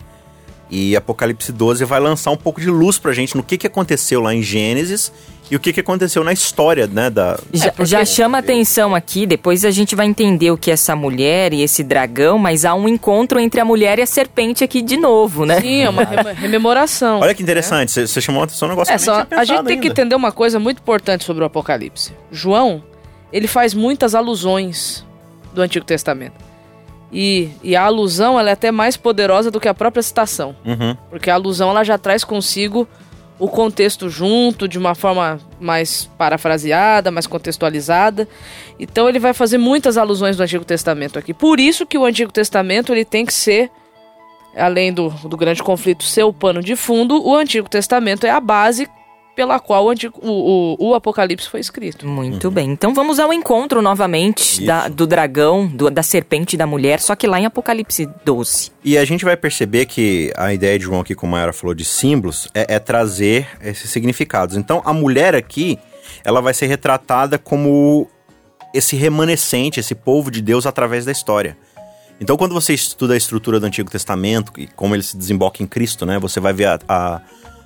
e 0.70 0.96
Apocalipse 0.96 1.52
12 1.52 1.84
vai 1.84 2.00
lançar 2.00 2.30
um 2.30 2.36
pouco 2.36 2.60
de 2.60 2.68
luz 2.70 2.98
pra 2.98 3.12
gente 3.12 3.36
no 3.36 3.42
que, 3.42 3.56
que 3.58 3.66
aconteceu 3.66 4.20
lá 4.20 4.34
em 4.34 4.42
Gênesis 4.42 5.12
e 5.50 5.54
o 5.56 5.60
que, 5.60 5.74
que 5.74 5.80
aconteceu 5.80 6.24
na 6.24 6.32
história, 6.32 6.86
né? 6.86 7.10
Da, 7.10 7.38
Já, 7.52 7.70
porque- 7.70 7.84
já 7.84 8.02
chama 8.04 8.38
atenção 8.38 8.94
aqui, 8.94 9.26
depois 9.26 9.62
a 9.64 9.70
gente 9.70 9.94
vai 9.94 10.06
entender 10.06 10.50
o 10.50 10.56
que 10.56 10.70
é 10.70 10.74
essa 10.74 10.96
mulher 10.96 11.52
e 11.52 11.60
esse 11.62 11.84
dragão, 11.84 12.38
mas 12.38 12.64
há 12.64 12.74
um 12.74 12.88
encontro 12.88 13.38
entre 13.38 13.60
a 13.60 13.64
mulher 13.64 13.98
e 13.98 14.02
a 14.02 14.06
serpente 14.06 14.64
aqui 14.64 14.80
de 14.80 14.96
novo, 14.96 15.44
né? 15.44 15.60
Sim, 15.60 15.82
é 15.82 15.90
uma 15.90 16.02
rem- 16.04 16.34
rememoração. 16.34 17.20
Olha 17.20 17.34
que 17.34 17.42
interessante, 17.42 17.92
você 17.92 18.06
você 18.06 18.20
chamou 18.22 18.40
a 18.40 18.44
atenção 18.46 18.66
um 18.68 18.70
negócio 18.70 18.92
É, 18.92 18.96
que 18.96 19.02
só, 19.02 19.26
a 19.30 19.44
gente 19.44 19.64
tem 19.64 19.78
que 19.78 19.88
ainda. 19.88 20.00
entender 20.00 20.14
uma 20.14 20.32
coisa 20.32 20.58
muito 20.58 20.78
importante 20.78 21.24
sobre 21.24 21.42
o 21.42 21.46
Apocalipse. 21.46 22.12
João, 22.32 22.82
ele 23.30 23.46
faz 23.46 23.74
muitas 23.74 24.14
alusões 24.14 25.04
do 25.52 25.60
Antigo 25.60 25.84
Testamento. 25.84 26.42
E, 27.14 27.48
e 27.62 27.76
a 27.76 27.84
alusão 27.84 28.40
ela 28.40 28.50
é 28.50 28.52
até 28.52 28.72
mais 28.72 28.96
poderosa 28.96 29.48
do 29.48 29.60
que 29.60 29.68
a 29.68 29.72
própria 29.72 30.02
citação. 30.02 30.56
Uhum. 30.64 30.96
Porque 31.08 31.30
a 31.30 31.34
alusão 31.34 31.70
ela 31.70 31.84
já 31.84 31.96
traz 31.96 32.24
consigo 32.24 32.88
o 33.38 33.48
contexto 33.48 34.08
junto, 34.10 34.66
de 34.66 34.78
uma 34.78 34.96
forma 34.96 35.38
mais 35.60 36.10
parafraseada, 36.18 37.12
mais 37.12 37.28
contextualizada. 37.28 38.28
Então 38.80 39.08
ele 39.08 39.20
vai 39.20 39.32
fazer 39.32 39.58
muitas 39.58 39.96
alusões 39.96 40.36
do 40.36 40.42
Antigo 40.42 40.64
Testamento 40.64 41.16
aqui. 41.16 41.32
Por 41.32 41.60
isso 41.60 41.86
que 41.86 41.96
o 41.96 42.04
Antigo 42.04 42.32
Testamento 42.32 42.92
ele 42.92 43.04
tem 43.04 43.24
que 43.24 43.32
ser, 43.32 43.70
além 44.56 44.92
do, 44.92 45.08
do 45.10 45.36
grande 45.36 45.62
conflito 45.62 46.02
ser 46.02 46.24
o 46.24 46.32
pano 46.32 46.60
de 46.60 46.74
fundo, 46.74 47.24
o 47.24 47.36
Antigo 47.36 47.68
Testamento 47.68 48.26
é 48.26 48.30
a 48.30 48.40
base 48.40 48.88
pela 49.36 49.58
qual 49.58 49.86
o, 49.86 49.90
Antigo- 49.90 50.18
o, 50.22 50.76
o- 50.78 50.88
o 50.90 50.94
Apocalipse 50.94 51.48
foi 51.48 51.60
escrito. 51.60 52.06
Muito 52.06 52.50
bem. 52.50 52.70
Então 52.70 52.94
vamos 52.94 53.18
ao 53.18 53.32
encontro 53.32 53.82
novamente 53.82 54.64
da- 54.64 54.88
do 54.88 55.06
dragão, 55.06 55.66
do- 55.66 55.90
da 55.90 56.02
serpente 56.02 56.54
e 56.54 56.56
da 56.56 56.66
mulher, 56.66 57.00
só 57.00 57.14
que 57.16 57.26
lá 57.26 57.40
em 57.40 57.46
Apocalipse 57.46 58.08
12. 58.24 58.70
E 58.84 58.96
a 58.96 59.04
gente 59.04 59.24
vai 59.24 59.36
perceber 59.36 59.86
que 59.86 60.32
a 60.36 60.52
ideia 60.54 60.78
de 60.78 60.84
João 60.84 61.00
aqui, 61.00 61.14
como 61.14 61.30
a 61.32 61.38
Mayara 61.38 61.52
falou, 61.52 61.74
de 61.74 61.84
símbolos, 61.84 62.48
é, 62.54 62.74
é 62.76 62.78
trazer 62.78 63.48
esses 63.62 63.90
significados. 63.90 64.56
Então, 64.56 64.80
a 64.84 64.92
mulher 64.92 65.34
aqui, 65.34 65.78
ela 66.24 66.40
vai 66.40 66.54
ser 66.54 66.66
retratada 66.66 67.38
como 67.38 68.08
esse 68.72 68.96
remanescente, 68.96 69.78
esse 69.80 69.94
povo 69.94 70.30
de 70.30 70.40
Deus 70.42 70.66
através 70.66 71.04
da 71.04 71.12
história. 71.12 71.56
Então, 72.20 72.36
quando 72.36 72.52
você 72.54 72.72
estuda 72.72 73.14
a 73.14 73.16
estrutura 73.16 73.58
do 73.58 73.66
Antigo 73.66 73.90
Testamento 73.90 74.52
e 74.56 74.66
como 74.68 74.94
ele 74.94 75.02
se 75.02 75.16
desemboca 75.16 75.62
em 75.62 75.66
Cristo, 75.66 76.06
né? 76.06 76.18
Você 76.20 76.38
vai 76.38 76.52
ver 76.52 76.66
a, 76.66 76.78
a, 76.88 77.20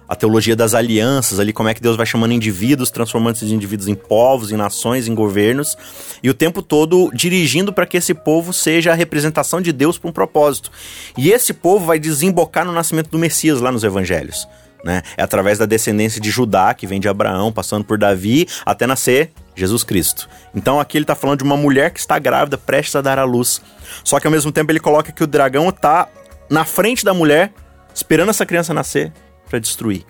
a 0.09 0.16
teologia 0.16 0.57
das 0.57 0.75
alianças 0.75 1.38
ali, 1.38 1.53
como 1.53 1.68
é 1.68 1.75
que 1.75 1.83
Deus 1.83 1.97
vai 1.97 2.07
chamando 2.07 2.33
indivíduos, 2.33 2.90
transformando 2.90 3.37
esses 3.37 3.53
indivíduos 3.53 3.88
em 3.88 3.94
povos, 3.94 4.51
em 4.51 4.57
nações, 4.57 5.07
em 5.07 5.14
governos, 5.14 5.77
e 6.23 6.31
o 6.31 6.35
tempo 6.35 6.62
todo 6.62 7.11
dirigindo 7.12 7.73
para 7.73 7.85
que 7.85 7.99
esse 7.99 8.14
povo 8.14 8.53
seja 8.53 8.92
a 8.92 8.94
representação 8.94 9.61
de 9.61 9.71
Deus 9.71 9.99
para 9.99 10.09
um 10.09 10.12
propósito. 10.12 10.71
E 11.16 11.31
esse 11.31 11.53
povo 11.53 11.85
vai 11.85 11.99
desembocar 11.99 12.64
no 12.64 12.73
nascimento 12.73 13.11
do 13.11 13.18
Messias 13.18 13.61
lá 13.61 13.71
nos 13.71 13.85
evangelhos. 13.85 14.49
Né? 14.83 15.03
É 15.16 15.23
através 15.23 15.59
da 15.59 15.66
descendência 15.66 16.21
de 16.21 16.31
Judá, 16.31 16.73
que 16.73 16.87
vem 16.87 17.01
de 17.01 17.09
Abraão, 17.09 17.53
passando 17.53 17.85
por 17.85 17.99
Davi, 17.99 18.47
até 18.64 18.87
nascer 18.87 19.31
Jesus 19.55 19.83
Cristo. 19.85 20.29
Então 20.55 20.81
aqui 20.81 20.97
ele 20.97 21.05
está 21.05 21.16
falando 21.16 21.38
de 21.38 21.44
uma 21.44 21.57
mulher 21.57 21.90
que 21.90 21.99
está 22.01 22.18
grávida, 22.18 22.57
prestes 22.57 22.97
a 22.97 23.03
dar 23.03 23.18
à 23.18 23.25
luz. 23.25 23.61
Só 24.05 24.18
que 24.18 24.27
ao 24.27 24.31
mesmo 24.31 24.53
tempo 24.53 24.71
ele 24.73 24.81
coloca 24.81 25.12
que 25.12 25.23
o 25.23 25.27
dragão 25.27 25.68
está 25.68 26.09
na 26.49 26.64
frente 26.64 27.05
da 27.05 27.12
mulher, 27.12 27.53
esperando 27.92 28.31
essa 28.31 28.47
criança 28.47 28.73
nascer 28.73 29.12
para 29.48 29.58
destruir. 29.58 30.04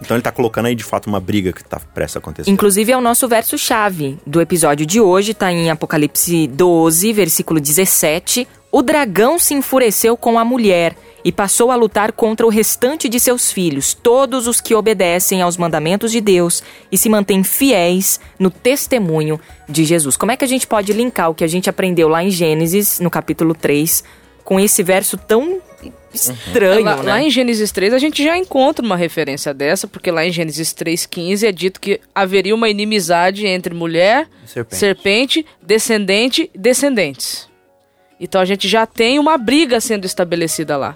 Então 0.00 0.16
ele 0.16 0.22
tá 0.22 0.30
colocando 0.30 0.66
aí 0.66 0.74
de 0.74 0.84
fato 0.84 1.06
uma 1.06 1.20
briga 1.20 1.52
que 1.52 1.64
tá 1.64 1.80
prestes 1.94 2.16
a 2.16 2.18
acontecer. 2.18 2.50
Inclusive 2.50 2.92
é 2.92 2.96
o 2.96 3.00
nosso 3.00 3.26
verso-chave 3.26 4.18
do 4.26 4.40
episódio 4.40 4.84
de 4.84 5.00
hoje, 5.00 5.32
tá 5.32 5.50
em 5.50 5.70
Apocalipse 5.70 6.46
12, 6.46 7.12
versículo 7.12 7.60
17. 7.60 8.46
O 8.70 8.82
dragão 8.82 9.38
se 9.38 9.54
enfureceu 9.54 10.16
com 10.16 10.38
a 10.38 10.44
mulher 10.44 10.94
e 11.24 11.32
passou 11.32 11.70
a 11.70 11.76
lutar 11.76 12.12
contra 12.12 12.46
o 12.46 12.50
restante 12.50 13.08
de 13.08 13.18
seus 13.18 13.50
filhos, 13.50 13.94
todos 13.94 14.46
os 14.46 14.60
que 14.60 14.74
obedecem 14.74 15.40
aos 15.40 15.56
mandamentos 15.56 16.12
de 16.12 16.20
Deus 16.20 16.62
e 16.92 16.98
se 16.98 17.08
mantêm 17.08 17.42
fiéis 17.42 18.20
no 18.38 18.50
testemunho 18.50 19.40
de 19.68 19.84
Jesus. 19.84 20.16
Como 20.16 20.30
é 20.30 20.36
que 20.36 20.44
a 20.44 20.48
gente 20.48 20.66
pode 20.66 20.92
linkar 20.92 21.30
o 21.30 21.34
que 21.34 21.42
a 21.42 21.48
gente 21.48 21.70
aprendeu 21.70 22.06
lá 22.06 22.22
em 22.22 22.30
Gênesis, 22.30 23.00
no 23.00 23.10
capítulo 23.10 23.54
3, 23.54 24.04
com 24.44 24.60
esse 24.60 24.82
verso 24.82 25.16
tão 25.16 25.58
estranho, 26.16 26.84
lá, 26.84 26.96
né? 26.96 27.02
lá 27.02 27.22
em 27.22 27.30
Gênesis 27.30 27.70
3 27.70 27.94
a 27.94 27.98
gente 27.98 28.22
já 28.22 28.36
encontra 28.36 28.84
uma 28.84 28.96
referência 28.96 29.54
dessa, 29.54 29.86
porque 29.86 30.10
lá 30.10 30.24
em 30.26 30.32
Gênesis 30.32 30.74
3,15 30.74 31.46
é 31.46 31.52
dito 31.52 31.80
que 31.80 32.00
haveria 32.14 32.54
uma 32.54 32.68
inimizade 32.68 33.46
entre 33.46 33.74
mulher, 33.74 34.28
Serpente. 34.44 34.76
serpente, 34.76 35.46
descendente 35.62 36.50
e 36.52 36.58
descendentes. 36.58 37.48
Então 38.18 38.40
a 38.40 38.44
gente 38.44 38.66
já 38.66 38.86
tem 38.86 39.18
uma 39.18 39.36
briga 39.36 39.80
sendo 39.80 40.04
estabelecida 40.04 40.76
lá. 40.76 40.94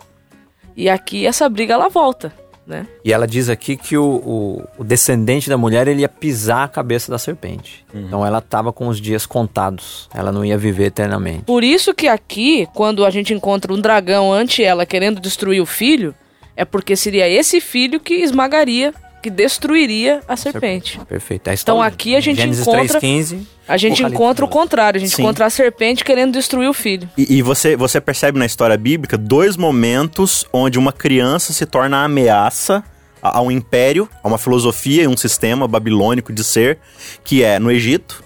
E 0.77 0.89
aqui 0.89 1.27
essa 1.27 1.49
briga 1.49 1.75
ela 1.75 1.89
volta, 1.89 2.33
né? 2.71 2.87
E 3.05 3.13
ela 3.13 3.27
diz 3.27 3.49
aqui 3.51 3.77
que 3.77 3.99
o, 3.99 4.05
o- 4.05 4.65
o 4.79 4.85
descendente 4.85 5.51
da 5.51 5.59
mulher 5.59 5.87
ele 5.89 6.01
ia 6.01 6.09
pisar 6.09 6.65
a 6.65 6.69
cabeça 6.69 7.11
da 7.11 7.19
serpente. 7.19 7.85
Então 7.95 8.25
ela 8.25 8.39
estava 8.39 8.73
com 8.73 8.89
os 8.89 8.99
dias 9.01 9.27
contados. 9.27 10.09
Ela 10.15 10.33
não 10.33 10.45
ia 10.45 10.57
viver 10.57 10.85
eternamente. 10.87 11.43
Por 11.43 11.63
isso 11.65 11.93
que 11.93 12.09
aqui, 12.09 12.67
quando 12.73 13.05
a 13.05 13.11
gente 13.11 13.35
encontra 13.35 13.73
um 13.73 13.81
dragão 13.81 14.33
ante 14.33 14.63
ela 14.65 14.87
querendo 14.87 15.21
destruir 15.21 15.61
o 15.61 15.67
filho, 15.67 16.15
é 16.57 16.65
porque 16.65 16.95
seria 16.97 17.29
esse 17.29 17.61
filho 17.61 17.99
que 18.01 18.15
esmagaria 18.15 18.95
que 19.23 19.29
destruiria 19.31 20.21
a 20.27 20.37
serpente. 20.37 20.99
Perfeito. 21.09 21.49
É 21.49 21.55
Então 21.55 21.81
aqui 21.83 22.17
a 22.17 22.21
gente 22.21 22.37
Gênesis 22.37 22.63
encontra- 22.67 23.01
3,15. 23.01 23.47
A 23.69 23.77
gente 23.77 24.03
encontra 24.03 24.45
o 24.45 24.49
12. 24.49 24.59
contrário, 24.61 24.99
a 24.99 25.01
gente 25.01 25.15
Sim. 25.15 25.23
encontra 25.23 25.47
a 25.47 25.51
serpente 25.51 26.05
querendo 26.05 26.33
destruir 26.33 26.69
o 26.69 26.75
filho. 26.75 27.09
E, 27.17 27.37
e 27.37 27.43
você, 27.43 27.77
você 27.77 28.01
percebe 28.01 28.39
na 28.39 28.47
história 28.47 28.77
bíblica 28.77 29.17
dois 29.17 29.57
momentos 29.57 30.45
onde 30.53 30.79
uma 30.79 30.93
criança 30.93 31.53
se 31.53 31.65
torna 31.67 32.03
ameaça 32.03 32.83
a, 33.23 33.39
a 33.39 33.41
um 33.43 33.51
império, 33.51 34.09
a 34.25 34.29
uma 34.29 34.39
filosofia 34.39 35.05
e 35.05 35.07
um 35.07 35.17
sistema 35.17 35.69
babilônico 35.69 36.33
de 36.33 36.43
ser, 36.43 36.79
que 37.23 37.45
é 37.45 37.59
no 37.59 37.71
Egito, 37.71 38.25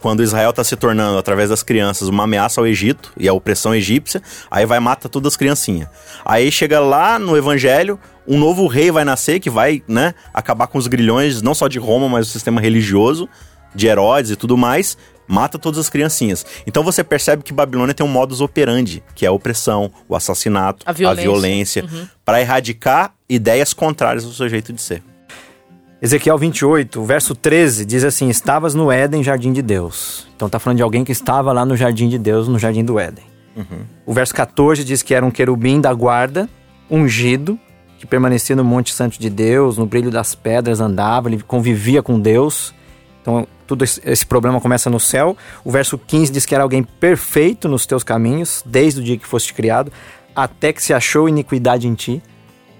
quando 0.00 0.22
Israel 0.22 0.50
está 0.50 0.62
se 0.62 0.76
tornando, 0.76 1.18
através 1.18 1.48
das 1.50 1.62
crianças, 1.62 2.08
uma 2.08 2.24
ameaça 2.24 2.60
ao 2.60 2.66
Egito 2.66 3.12
e 3.16 3.28
à 3.28 3.32
opressão 3.32 3.74
egípcia, 3.74 4.22
aí 4.50 4.64
vai 4.64 4.78
mata 4.78 5.08
todas 5.08 5.32
as 5.32 5.36
criancinhas. 5.36 5.88
Aí 6.24 6.52
chega 6.52 6.78
lá 6.78 7.18
no 7.18 7.36
Evangelho, 7.36 7.98
um 8.28 8.38
novo 8.38 8.66
rei 8.66 8.90
vai 8.90 9.04
nascer 9.04 9.40
que 9.40 9.48
vai, 9.48 9.82
né, 9.88 10.14
acabar 10.34 10.66
com 10.66 10.76
os 10.78 10.86
grilhões, 10.86 11.40
não 11.40 11.54
só 11.54 11.66
de 11.66 11.78
Roma, 11.78 12.08
mas 12.08 12.26
do 12.26 12.30
sistema 12.30 12.60
religioso, 12.60 13.28
de 13.74 13.86
Herodes 13.86 14.30
e 14.30 14.36
tudo 14.36 14.56
mais, 14.56 14.98
mata 15.26 15.58
todas 15.58 15.78
as 15.78 15.88
criancinhas. 15.88 16.44
Então 16.66 16.82
você 16.82 17.02
percebe 17.02 17.42
que 17.42 17.52
Babilônia 17.52 17.94
tem 17.94 18.04
um 18.04 18.08
modus 18.08 18.40
operandi, 18.40 19.02
que 19.14 19.24
é 19.24 19.28
a 19.28 19.32
opressão, 19.32 19.90
o 20.08 20.14
assassinato, 20.14 20.84
A 20.86 20.92
violência. 21.24 21.84
Uhum. 21.84 22.06
para 22.24 22.40
erradicar 22.40 23.14
ideias 23.28 23.72
contrárias 23.72 24.24
ao 24.24 24.32
seu 24.32 24.48
jeito 24.48 24.72
de 24.72 24.80
ser. 24.80 25.02
Ezequiel 26.00 26.38
28, 26.38 27.02
verso 27.02 27.34
13, 27.34 27.84
diz 27.84 28.04
assim: 28.04 28.28
Estavas 28.28 28.72
no 28.72 28.90
Éden, 28.92 29.22
jardim 29.22 29.52
de 29.52 29.60
Deus. 29.60 30.28
Então 30.36 30.48
tá 30.48 30.60
falando 30.60 30.76
de 30.76 30.82
alguém 30.82 31.04
que 31.04 31.10
estava 31.10 31.52
lá 31.52 31.64
no 31.66 31.76
jardim 31.76 32.08
de 32.08 32.18
Deus, 32.18 32.46
no 32.46 32.58
jardim 32.58 32.84
do 32.84 32.98
Éden. 33.00 33.24
O 34.06 34.12
verso 34.12 34.32
14 34.32 34.84
diz 34.84 35.02
que 35.02 35.12
era 35.12 35.26
um 35.26 35.30
querubim 35.32 35.80
da 35.80 35.92
guarda, 35.92 36.48
ungido, 36.88 37.58
que 37.98 38.06
permanecia 38.06 38.54
no 38.54 38.64
Monte 38.64 38.92
Santo 38.92 39.18
de 39.18 39.28
Deus, 39.28 39.76
no 39.76 39.84
brilho 39.84 40.10
das 40.10 40.34
pedras 40.34 40.80
andava, 40.80 41.28
ele 41.28 41.42
convivia 41.42 42.02
com 42.02 42.18
Deus. 42.18 42.72
Então, 43.20 43.46
tudo 43.66 43.84
esse 43.84 44.24
problema 44.24 44.60
começa 44.60 44.88
no 44.88 45.00
céu. 45.00 45.36
O 45.64 45.70
verso 45.70 45.98
15 45.98 46.32
diz 46.32 46.46
que 46.46 46.54
era 46.54 46.62
alguém 46.62 46.82
perfeito 46.82 47.68
nos 47.68 47.84
teus 47.84 48.02
caminhos, 48.02 48.62
desde 48.64 49.00
o 49.00 49.04
dia 49.04 49.18
que 49.18 49.26
foste 49.26 49.52
criado, 49.52 49.92
até 50.34 50.72
que 50.72 50.82
se 50.82 50.94
achou 50.94 51.28
iniquidade 51.28 51.86
em 51.86 51.94
ti. 51.94 52.22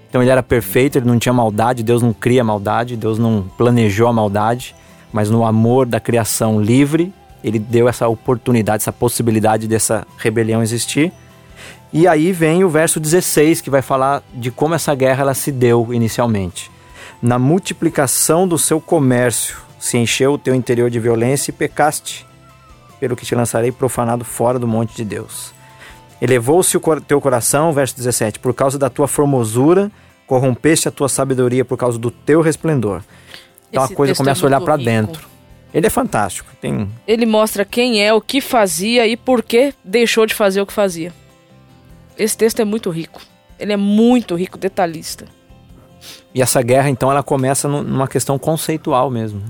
Então 0.09 0.21
ele 0.21 0.31
era 0.31 0.41
perfeito, 0.41 0.97
ele 0.97 1.05
não 1.05 1.19
tinha 1.19 1.33
maldade, 1.33 1.83
Deus 1.83 2.01
não 2.01 2.13
cria 2.13 2.43
maldade, 2.43 2.97
Deus 2.97 3.19
não 3.19 3.43
planejou 3.57 4.07
a 4.07 4.13
maldade, 4.13 4.75
mas 5.13 5.29
no 5.29 5.45
amor 5.45 5.85
da 5.85 5.99
criação 5.99 6.59
livre, 6.59 7.13
ele 7.43 7.59
deu 7.59 7.87
essa 7.87 8.07
oportunidade, 8.07 8.81
essa 8.81 8.93
possibilidade 8.93 9.67
dessa 9.67 10.07
rebelião 10.17 10.63
existir. 10.63 11.11
E 11.91 12.07
aí 12.07 12.31
vem 12.31 12.63
o 12.63 12.69
verso 12.69 12.99
16, 12.99 13.61
que 13.61 13.69
vai 13.69 13.81
falar 13.81 14.21
de 14.33 14.51
como 14.51 14.75
essa 14.75 14.93
guerra 14.93 15.21
ela 15.21 15.33
se 15.33 15.51
deu 15.51 15.93
inicialmente. 15.93 16.69
Na 17.21 17.39
multiplicação 17.39 18.47
do 18.47 18.57
seu 18.57 18.79
comércio, 18.79 19.57
se 19.79 19.97
encheu 19.97 20.33
o 20.33 20.37
teu 20.37 20.53
interior 20.53 20.89
de 20.89 20.99
violência 20.99 21.51
e 21.51 21.53
pecaste, 21.53 22.27
pelo 22.99 23.15
que 23.15 23.25
te 23.25 23.33
lançarei 23.33 23.71
profanado 23.71 24.23
fora 24.23 24.59
do 24.59 24.67
monte 24.67 24.95
de 24.95 25.03
Deus. 25.03 25.51
Elevou-se 26.21 26.75
o 26.77 27.01
teu 27.01 27.19
coração, 27.19 27.71
verso 27.71 27.95
17, 27.95 28.39
por 28.39 28.53
causa 28.53 28.77
da 28.77 28.89
tua 28.89 29.07
formosura, 29.07 29.89
corrompeste 30.27 30.87
a 30.87 30.91
tua 30.91 31.09
sabedoria 31.09 31.65
por 31.65 31.77
causa 31.77 31.97
do 31.97 32.11
teu 32.11 32.41
resplendor. 32.41 33.01
Então 33.69 33.83
Esse 33.83 33.93
a 33.93 33.95
coisa 33.95 34.13
é 34.13 34.15
começa 34.15 34.45
a 34.45 34.47
olhar 34.47 34.61
para 34.61 34.77
dentro. 34.77 35.27
Ele 35.73 35.87
é 35.87 35.89
fantástico. 35.89 36.49
Tem 36.59 36.89
Ele 37.07 37.25
mostra 37.25 37.63
quem 37.63 38.03
é, 38.03 38.13
o 38.13 38.21
que 38.21 38.41
fazia 38.41 39.07
e 39.07 39.15
por 39.15 39.41
que 39.41 39.73
deixou 39.83 40.25
de 40.25 40.33
fazer 40.33 40.61
o 40.61 40.65
que 40.65 40.73
fazia. 40.73 41.13
Esse 42.19 42.37
texto 42.37 42.59
é 42.59 42.65
muito 42.65 42.89
rico. 42.89 43.21
Ele 43.57 43.71
é 43.73 43.77
muito 43.77 44.35
rico, 44.35 44.57
detalhista. 44.57 45.25
E 46.35 46.41
essa 46.41 46.61
guerra, 46.61 46.89
então, 46.89 47.09
ela 47.09 47.23
começa 47.23 47.67
nu- 47.67 47.81
numa 47.81 48.07
questão 48.07 48.37
conceitual 48.37 49.09
mesmo. 49.09 49.41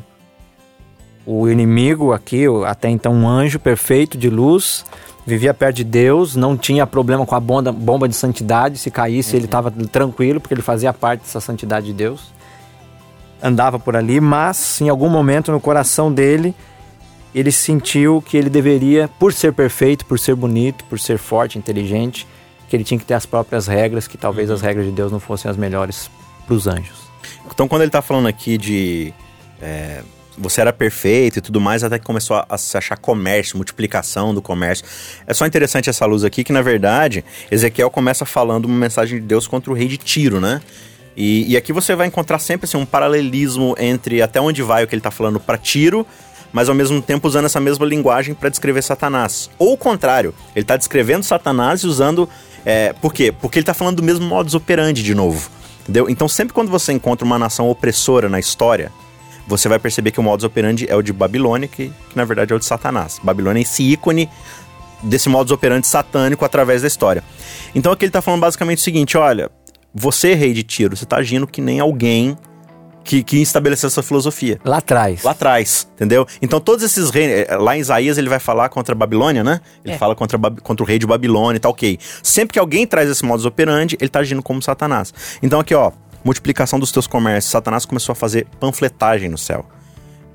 O 1.26 1.48
inimigo 1.50 2.14
aqui, 2.14 2.46
até 2.66 2.90
então 2.90 3.14
um 3.14 3.28
anjo 3.28 3.60
perfeito 3.60 4.18
de 4.18 4.30
luz, 4.30 4.86
vivia 5.26 5.54
perto 5.54 5.78
de 5.78 5.84
Deus, 5.84 6.36
não 6.36 6.58
tinha 6.58 6.88
problema 6.88 7.26
com 7.26 7.36
a 7.36 7.40
bomba, 7.40 7.72
bomba 7.72 8.08
de 8.08 8.16
santidade, 8.16 8.78
se 8.78 8.90
caísse 8.90 9.36
ele 9.36 9.46
estava 9.46 9.70
tranquilo, 9.70 10.40
porque 10.40 10.54
ele 10.54 10.62
fazia 10.62 10.92
parte 10.94 11.22
dessa 11.22 11.40
santidade 11.40 11.88
de 11.88 11.94
Deus. 11.94 12.32
Andava 13.44 13.78
por 13.78 13.96
ali, 13.96 14.20
mas 14.20 14.82
em 14.82 14.90
algum 14.90 15.10
momento 15.10 15.52
no 15.52 15.60
coração 15.60 16.12
dele, 16.12 16.56
ele 17.36 17.52
sentiu 17.52 18.24
que 18.26 18.36
ele 18.36 18.50
deveria, 18.50 19.08
por 19.20 19.32
ser 19.32 19.54
perfeito, 19.54 20.06
por 20.06 20.18
ser 20.18 20.36
bonito, 20.36 20.84
por 20.86 21.00
ser 21.00 21.20
forte, 21.20 21.60
inteligente, 21.60 22.26
que 22.70 22.76
ele 22.76 22.84
tinha 22.84 23.00
que 23.00 23.06
ter 23.06 23.16
as 23.16 23.26
próprias 23.26 23.68
regras, 23.68 24.08
que 24.08 24.18
talvez 24.18 24.50
as 24.50 24.62
regras 24.62 24.86
de 24.86 24.92
Deus 24.92 25.12
não 25.12 25.20
fossem 25.20 25.50
as 25.50 25.58
melhores 25.58 26.10
para 26.46 26.56
os 26.56 26.68
anjos. 26.68 27.10
Então, 27.52 27.68
quando 27.68 27.82
ele 27.82 27.92
tá 27.92 28.02
falando 28.02 28.28
aqui 28.28 28.58
de 28.58 29.14
é, 29.62 30.02
você 30.40 30.62
era 30.62 30.72
perfeito 30.72 31.40
e 31.40 31.42
tudo 31.42 31.60
mais, 31.60 31.84
até 31.84 32.00
que 32.00 32.06
começou 32.06 32.38
a, 32.38 32.46
a 32.48 32.58
se 32.58 32.78
achar 32.78 32.98
comércio, 32.98 33.58
multiplicação 33.58 34.34
do 34.34 34.42
comércio. 34.42 34.86
É 35.28 35.34
só 35.34 35.46
interessante 35.46 35.90
essa 35.90 36.06
luz 36.06 36.24
aqui 36.24 36.44
que, 36.44 36.54
na 36.54 36.62
verdade, 36.62 37.26
Ezequiel 37.52 37.90
começa 37.90 38.26
falando 38.26 38.66
uma 38.66 38.78
mensagem 38.78 39.20
de 39.20 39.26
Deus 39.26 39.48
contra 39.48 39.72
o 39.72 39.74
rei 39.74 39.88
de 39.88 39.98
Tiro, 39.98 40.40
né? 40.40 40.62
E, 41.18 41.52
e 41.52 41.58
aqui 41.58 41.74
você 41.74 41.96
vai 41.96 42.08
encontrar 42.08 42.40
sempre 42.40 42.66
assim, 42.66 42.78
um 42.78 42.86
paralelismo 42.86 43.76
entre 43.78 44.22
até 44.22 44.40
onde 44.40 44.64
vai 44.64 44.84
o 44.84 44.88
que 44.88 44.96
ele 44.96 45.02
tá 45.02 45.12
falando 45.12 45.40
para 45.40 45.58
Tiro, 45.58 46.08
mas 46.54 46.70
ao 46.70 46.76
mesmo 46.76 47.02
tempo 47.02 47.28
usando 47.28 47.46
essa 47.46 47.60
mesma 47.60 47.86
linguagem 47.86 48.34
para 48.34 48.48
descrever 48.48 48.82
Satanás. 48.82 49.50
Ou 49.60 49.74
o 49.74 49.78
contrário, 49.78 50.34
ele 50.56 50.66
tá 50.66 50.78
descrevendo 50.78 51.24
Satanás 51.24 51.82
e 51.82 51.88
usando. 51.88 52.30
É, 52.66 52.94
por 52.94 53.14
quê? 53.14 53.32
Porque 53.32 53.60
ele 53.60 53.66
tá 53.66 53.74
falando 53.74 53.98
do 53.98 54.04
mesmo 54.04 54.26
modus 54.26 54.54
operandi 54.54 55.04
de 55.04 55.16
novo. 55.16 55.50
Entendeu? 55.82 56.10
Então, 56.10 56.28
sempre 56.28 56.54
quando 56.54 56.70
você 56.70 56.94
encontra 56.94 57.26
uma 57.26 57.40
nação 57.40 57.70
opressora 57.70 58.30
na 58.30 58.40
história, 58.40 58.92
você 59.48 59.68
vai 59.68 59.80
perceber 59.80 60.12
que 60.12 60.20
o 60.20 60.24
modus 60.24 60.44
operandi 60.44 60.86
é 60.88 60.96
o 60.96 61.02
de 61.02 61.12
Babilônia, 61.12 61.68
que, 61.68 61.92
que 62.10 62.16
na 62.16 62.24
verdade 62.24 62.54
é 62.54 62.56
o 62.56 62.60
de 62.60 62.66
Satanás. 62.66 63.20
Babilônia 63.24 63.60
é 63.60 63.64
esse 63.64 63.82
ícone 63.82 64.30
desse 65.02 65.30
modus 65.30 65.52
operandi 65.52 65.88
satânico 65.88 66.46
através 66.46 66.84
da 66.84 66.88
história. 66.88 67.24
Então 67.74 67.92
aqui 67.92 68.06
ele 68.06 68.12
tá 68.12 68.22
falando 68.22 68.42
basicamente 68.42 68.78
o 68.78 68.82
seguinte: 68.82 69.18
olha, 69.18 69.50
você, 69.94 70.36
rei 70.36 70.54
de 70.54 70.62
Tiro, 70.62 70.96
você 70.96 71.06
tá 71.06 71.18
agindo 71.18 71.48
que 71.48 71.62
nem 71.62 71.80
alguém 71.80 72.38
que, 73.04 73.24
que 73.24 73.42
estabeleceu 73.42 73.88
essa 73.88 74.04
filosofia. 74.04 74.60
Lá 74.64 74.78
atrás. 74.78 75.24
Lá 75.24 75.32
atrás, 75.32 75.88
entendeu? 75.96 76.28
Então 76.42 76.60
todos 76.60 76.84
esses 76.84 77.10
reis, 77.10 77.48
eh, 77.50 77.58
lá 77.58 77.76
em 77.76 77.80
Isaías 77.80 78.18
ele 78.18 78.30
vai 78.30 78.40
falar 78.40 78.70
contra 78.70 78.94
a 78.94 78.98
Babilônia, 78.98 79.44
né? 79.44 79.62
Ele 79.84 79.94
É. 79.94 79.98
fala 79.98 80.16
contra, 80.16 80.38
contra 80.62 80.84
o 80.84 80.88
rei 80.88 81.00
de 81.00 81.08
Babilônia 81.08 81.58
e 81.58 81.60
tal, 81.60 81.72
ok. 81.72 81.98
Sempre 82.22 82.54
que 82.54 82.60
alguém 82.60 82.86
traz 82.86 83.10
esse 83.10 83.26
modus 83.26 83.46
operandi, 83.46 83.98
ele 84.00 84.10
tá 84.10 84.20
agindo 84.20 84.44
como 84.44 84.62
Satanás. 84.62 85.14
Então 85.42 85.60
aqui, 85.60 85.74
ó, 85.74 85.92
multiplicação 86.24 86.80
dos 86.80 86.92
teus 86.92 87.08
comércios. 87.08 87.52
Satanás 87.52 87.86
começou 87.86 88.14
a 88.14 88.16
fazer 88.16 88.46
panfletagem 88.60 89.30
no 89.30 89.38
céu. 89.38 89.66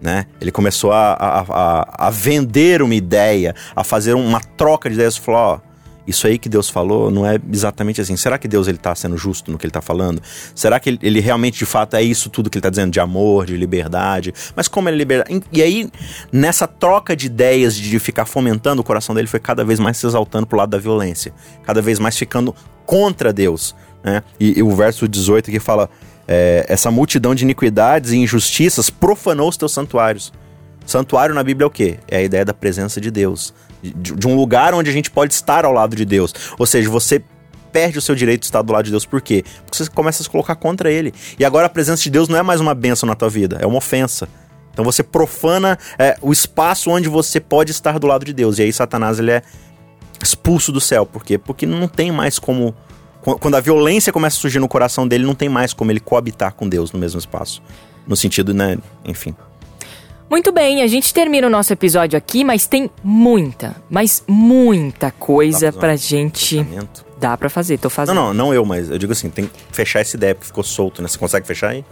Né? 0.00 0.26
Ele 0.40 0.50
começou 0.50 0.92
a, 0.92 1.12
a, 1.12 1.40
a, 1.40 2.06
a 2.08 2.10
vender 2.10 2.82
uma 2.82 2.94
ideia, 2.94 3.54
a 3.74 3.82
fazer 3.82 4.12
uma 4.14 4.40
troca 4.40 4.88
de 4.88 4.96
ideias. 4.96 5.16
Falou, 5.16 5.40
ó, 5.40 5.58
isso 6.06 6.26
aí 6.26 6.38
que 6.38 6.48
Deus 6.48 6.68
falou 6.68 7.10
não 7.10 7.26
é 7.26 7.38
exatamente 7.52 8.00
assim. 8.00 8.16
Será 8.16 8.38
que 8.38 8.46
Deus 8.46 8.68
ele 8.68 8.78
tá 8.78 8.94
sendo 8.94 9.16
justo 9.16 9.50
no 9.50 9.58
que 9.58 9.64
ele 9.64 9.72
tá 9.72 9.80
falando? 9.80 10.22
Será 10.54 10.78
que 10.78 10.90
ele, 10.90 10.98
ele 11.02 11.20
realmente 11.20 11.58
de 11.58 11.66
fato 11.66 11.96
é 11.96 12.02
isso 12.02 12.28
tudo 12.28 12.50
que 12.50 12.58
ele 12.58 12.62
tá 12.62 12.70
dizendo 12.70 12.90
de 12.90 13.00
amor, 13.00 13.46
de 13.46 13.56
liberdade? 13.56 14.32
Mas 14.54 14.68
como 14.68 14.88
ele 14.88 14.96
é 14.96 14.98
liberdade? 14.98 15.42
E 15.52 15.62
aí, 15.62 15.90
nessa 16.30 16.66
troca 16.66 17.16
de 17.16 17.26
ideias 17.26 17.74
de 17.74 17.98
ficar 17.98 18.26
fomentando, 18.26 18.82
o 18.82 18.84
coração 18.84 19.14
dele 19.14 19.28
foi 19.28 19.40
cada 19.40 19.64
vez 19.64 19.80
mais 19.80 19.96
se 19.96 20.06
exaltando 20.06 20.46
pro 20.46 20.58
lado 20.58 20.70
da 20.70 20.78
violência, 20.78 21.32
cada 21.64 21.80
vez 21.80 21.98
mais 21.98 22.16
ficando 22.16 22.54
contra 22.84 23.32
Deus, 23.32 23.74
né? 24.02 24.22
E, 24.38 24.58
e 24.58 24.62
o 24.62 24.74
verso 24.74 25.08
18 25.08 25.50
que 25.50 25.60
fala: 25.60 25.88
é, 26.28 26.66
essa 26.68 26.90
multidão 26.90 27.34
de 27.34 27.44
iniquidades 27.44 28.12
e 28.12 28.16
injustiças 28.18 28.90
profanou 28.90 29.48
os 29.48 29.56
teus 29.56 29.72
santuários. 29.72 30.32
Santuário 30.86 31.34
na 31.34 31.42
Bíblia 31.42 31.64
é 31.64 31.66
o 31.66 31.70
quê? 31.70 31.98
É 32.06 32.18
a 32.18 32.22
ideia 32.22 32.44
da 32.44 32.52
presença 32.52 33.00
de 33.00 33.10
Deus. 33.10 33.54
De, 33.92 34.14
de 34.14 34.26
um 34.26 34.34
lugar 34.34 34.72
onde 34.72 34.88
a 34.88 34.92
gente 34.92 35.10
pode 35.10 35.34
estar 35.34 35.64
ao 35.64 35.72
lado 35.72 35.94
de 35.94 36.04
Deus. 36.04 36.32
Ou 36.58 36.64
seja, 36.66 36.88
você 36.88 37.22
perde 37.72 37.98
o 37.98 38.00
seu 38.00 38.14
direito 38.14 38.40
de 38.42 38.46
estar 38.46 38.62
do 38.62 38.72
lado 38.72 38.84
de 38.84 38.90
Deus. 38.90 39.04
Por 39.04 39.20
quê? 39.20 39.44
Porque 39.66 39.76
você 39.84 39.90
começa 39.90 40.22
a 40.22 40.24
se 40.24 40.30
colocar 40.30 40.54
contra 40.54 40.90
ele. 40.90 41.12
E 41.38 41.44
agora 41.44 41.66
a 41.66 41.68
presença 41.68 42.02
de 42.02 42.08
Deus 42.10 42.28
não 42.28 42.38
é 42.38 42.42
mais 42.42 42.60
uma 42.60 42.74
bênção 42.74 43.06
na 43.06 43.14
tua 43.14 43.28
vida, 43.28 43.58
é 43.60 43.66
uma 43.66 43.76
ofensa. 43.78 44.28
Então 44.72 44.84
você 44.84 45.02
profana 45.02 45.78
é, 45.98 46.16
o 46.22 46.32
espaço 46.32 46.90
onde 46.90 47.08
você 47.08 47.38
pode 47.40 47.70
estar 47.72 47.98
do 47.98 48.06
lado 48.06 48.24
de 48.24 48.32
Deus. 48.32 48.58
E 48.58 48.62
aí 48.62 48.72
Satanás 48.72 49.18
ele 49.18 49.32
é 49.32 49.42
expulso 50.22 50.72
do 50.72 50.80
céu. 50.80 51.04
Por 51.04 51.24
quê? 51.24 51.36
Porque 51.38 51.66
não 51.66 51.86
tem 51.88 52.10
mais 52.10 52.38
como. 52.38 52.74
qu- 53.22 53.38
Quando 53.38 53.56
a 53.56 53.60
violência 53.60 54.12
começa 54.12 54.36
a 54.38 54.40
surgir 54.40 54.58
no 54.60 54.68
coração 54.68 55.06
dele, 55.06 55.24
não 55.26 55.34
tem 55.34 55.48
mais 55.48 55.72
como 55.72 55.90
ele 55.90 56.00
coabitar 56.00 56.54
com 56.54 56.68
Deus 56.68 56.90
no 56.92 56.98
mesmo 56.98 57.18
espaço. 57.18 57.62
No 58.06 58.16
sentido, 58.16 58.52
né? 58.54 58.78
Enfim. 59.04 59.34
Muito 60.30 60.50
bem, 60.52 60.82
a 60.82 60.86
gente 60.86 61.12
termina 61.14 61.46
o 61.46 61.50
nosso 61.50 61.72
episódio 61.72 62.16
aqui, 62.16 62.42
mas 62.44 62.66
tem 62.66 62.90
muita, 63.02 63.76
mas 63.88 64.24
muita 64.26 65.10
coisa 65.10 65.70
pra 65.70 65.80
pra 65.80 65.90
fazer 65.90 66.06
gente. 66.08 66.56
Pensamento. 66.56 67.04
Dá 67.20 67.36
pra 67.36 67.48
fazer, 67.48 67.78
tô 67.78 67.86
Não, 67.86 67.90
fazendo. 67.90 68.14
não, 68.16 68.34
não 68.34 68.52
eu, 68.54 68.64
mas 68.64 68.90
eu 68.90 68.98
digo 68.98 69.12
assim, 69.12 69.30
tem 69.30 69.46
que 69.46 69.52
fechar 69.72 70.00
essa 70.00 70.16
ideia 70.16 70.34
porque 70.34 70.46
ficou 70.48 70.64
solto, 70.64 71.00
né? 71.00 71.08
Você 71.08 71.16
consegue 71.18 71.46
fechar 71.46 71.70
aí? 71.70 71.84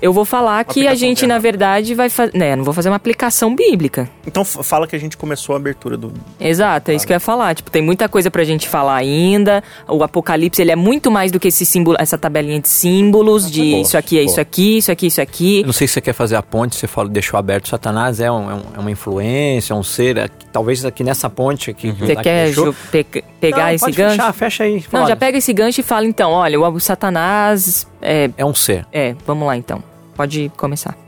Eu 0.00 0.12
vou 0.12 0.24
falar 0.24 0.64
que 0.64 0.86
a 0.86 0.94
gente, 0.94 1.26
na 1.26 1.38
verdade, 1.38 1.94
vai 1.94 2.08
fazer. 2.08 2.32
Né, 2.36 2.54
não 2.54 2.62
vou 2.64 2.72
fazer 2.72 2.88
uma 2.88 2.96
aplicação 2.96 3.54
bíblica. 3.54 4.08
Então 4.26 4.44
fala 4.44 4.86
que 4.86 4.94
a 4.94 4.98
gente 4.98 5.16
começou 5.16 5.54
a 5.54 5.56
abertura 5.58 5.96
do. 5.96 6.12
Exato, 6.40 6.90
é 6.90 6.94
isso 6.94 7.06
que 7.06 7.12
eu 7.12 7.16
ia 7.16 7.20
falar. 7.20 7.54
Tipo, 7.54 7.70
tem 7.70 7.82
muita 7.82 8.08
coisa 8.08 8.30
pra 8.30 8.44
gente 8.44 8.68
falar 8.68 8.94
ainda. 8.96 9.62
O 9.88 10.02
Apocalipse, 10.04 10.62
ele 10.62 10.70
é 10.70 10.76
muito 10.76 11.10
mais 11.10 11.32
do 11.32 11.40
que 11.40 11.48
esse 11.48 11.66
símbolo, 11.66 11.96
essa 11.98 12.16
tabelinha 12.16 12.60
de 12.60 12.68
símbolos, 12.68 13.50
de 13.50 13.72
bom, 13.72 13.80
isso 13.80 13.98
aqui 13.98 14.18
é 14.18 14.24
bom. 14.24 14.30
isso 14.30 14.40
aqui, 14.40 14.78
isso 14.78 14.92
aqui, 14.92 15.06
isso 15.06 15.20
aqui. 15.20 15.60
Eu 15.60 15.66
não 15.66 15.72
sei 15.72 15.88
se 15.88 15.94
você 15.94 16.00
quer 16.00 16.12
fazer 16.12 16.36
a 16.36 16.42
ponte, 16.42 16.76
você 16.76 16.86
falou, 16.86 17.10
deixou 17.10 17.38
aberto. 17.38 17.68
Satanás 17.68 18.20
é, 18.20 18.30
um- 18.30 18.50
é 18.50 18.54
um- 18.54 18.62
é 18.76 18.78
uma 18.78 18.90
influência, 18.90 19.72
é 19.72 19.76
um 19.76 19.82
ser. 19.82 20.16
é 20.16 20.28
que- 20.28 20.46
talvez 20.52 20.84
aqui 20.84 21.02
nessa 21.02 21.28
ponte 21.28 21.70
aqui. 21.70 21.78
que 21.78 21.88
o 22.02 22.06
Você 22.06 22.12
Isaac 22.12 22.22
quer 22.22 22.44
deixou. 22.46 22.74
pe- 22.92 23.24
pegar 23.40 23.66
Não, 23.66 23.70
esse 23.70 23.84
pode 23.84 23.96
gancho? 23.96 24.16
Fechar, 24.16 24.32
fecha 24.32 24.64
aí. 24.64 24.74
Não, 24.74 24.80
Fala, 24.82 25.08
já 25.08 25.16
pega 25.16 25.38
esse 25.38 25.52
gancho 25.52 25.80
e 25.80 25.82
fala 25.84 26.06
então, 26.06 26.30
olha, 26.32 26.58
o 26.60 26.80
Satanás 26.80 27.86
é, 28.02 28.30
É 28.36 28.44
um 28.44 28.54
ser. 28.54 28.86
é, 28.92 29.14
vamos 29.26 29.46
lá 29.46 29.56
então. 29.56 29.82
Pode 30.18 30.50
começar. 30.56 30.98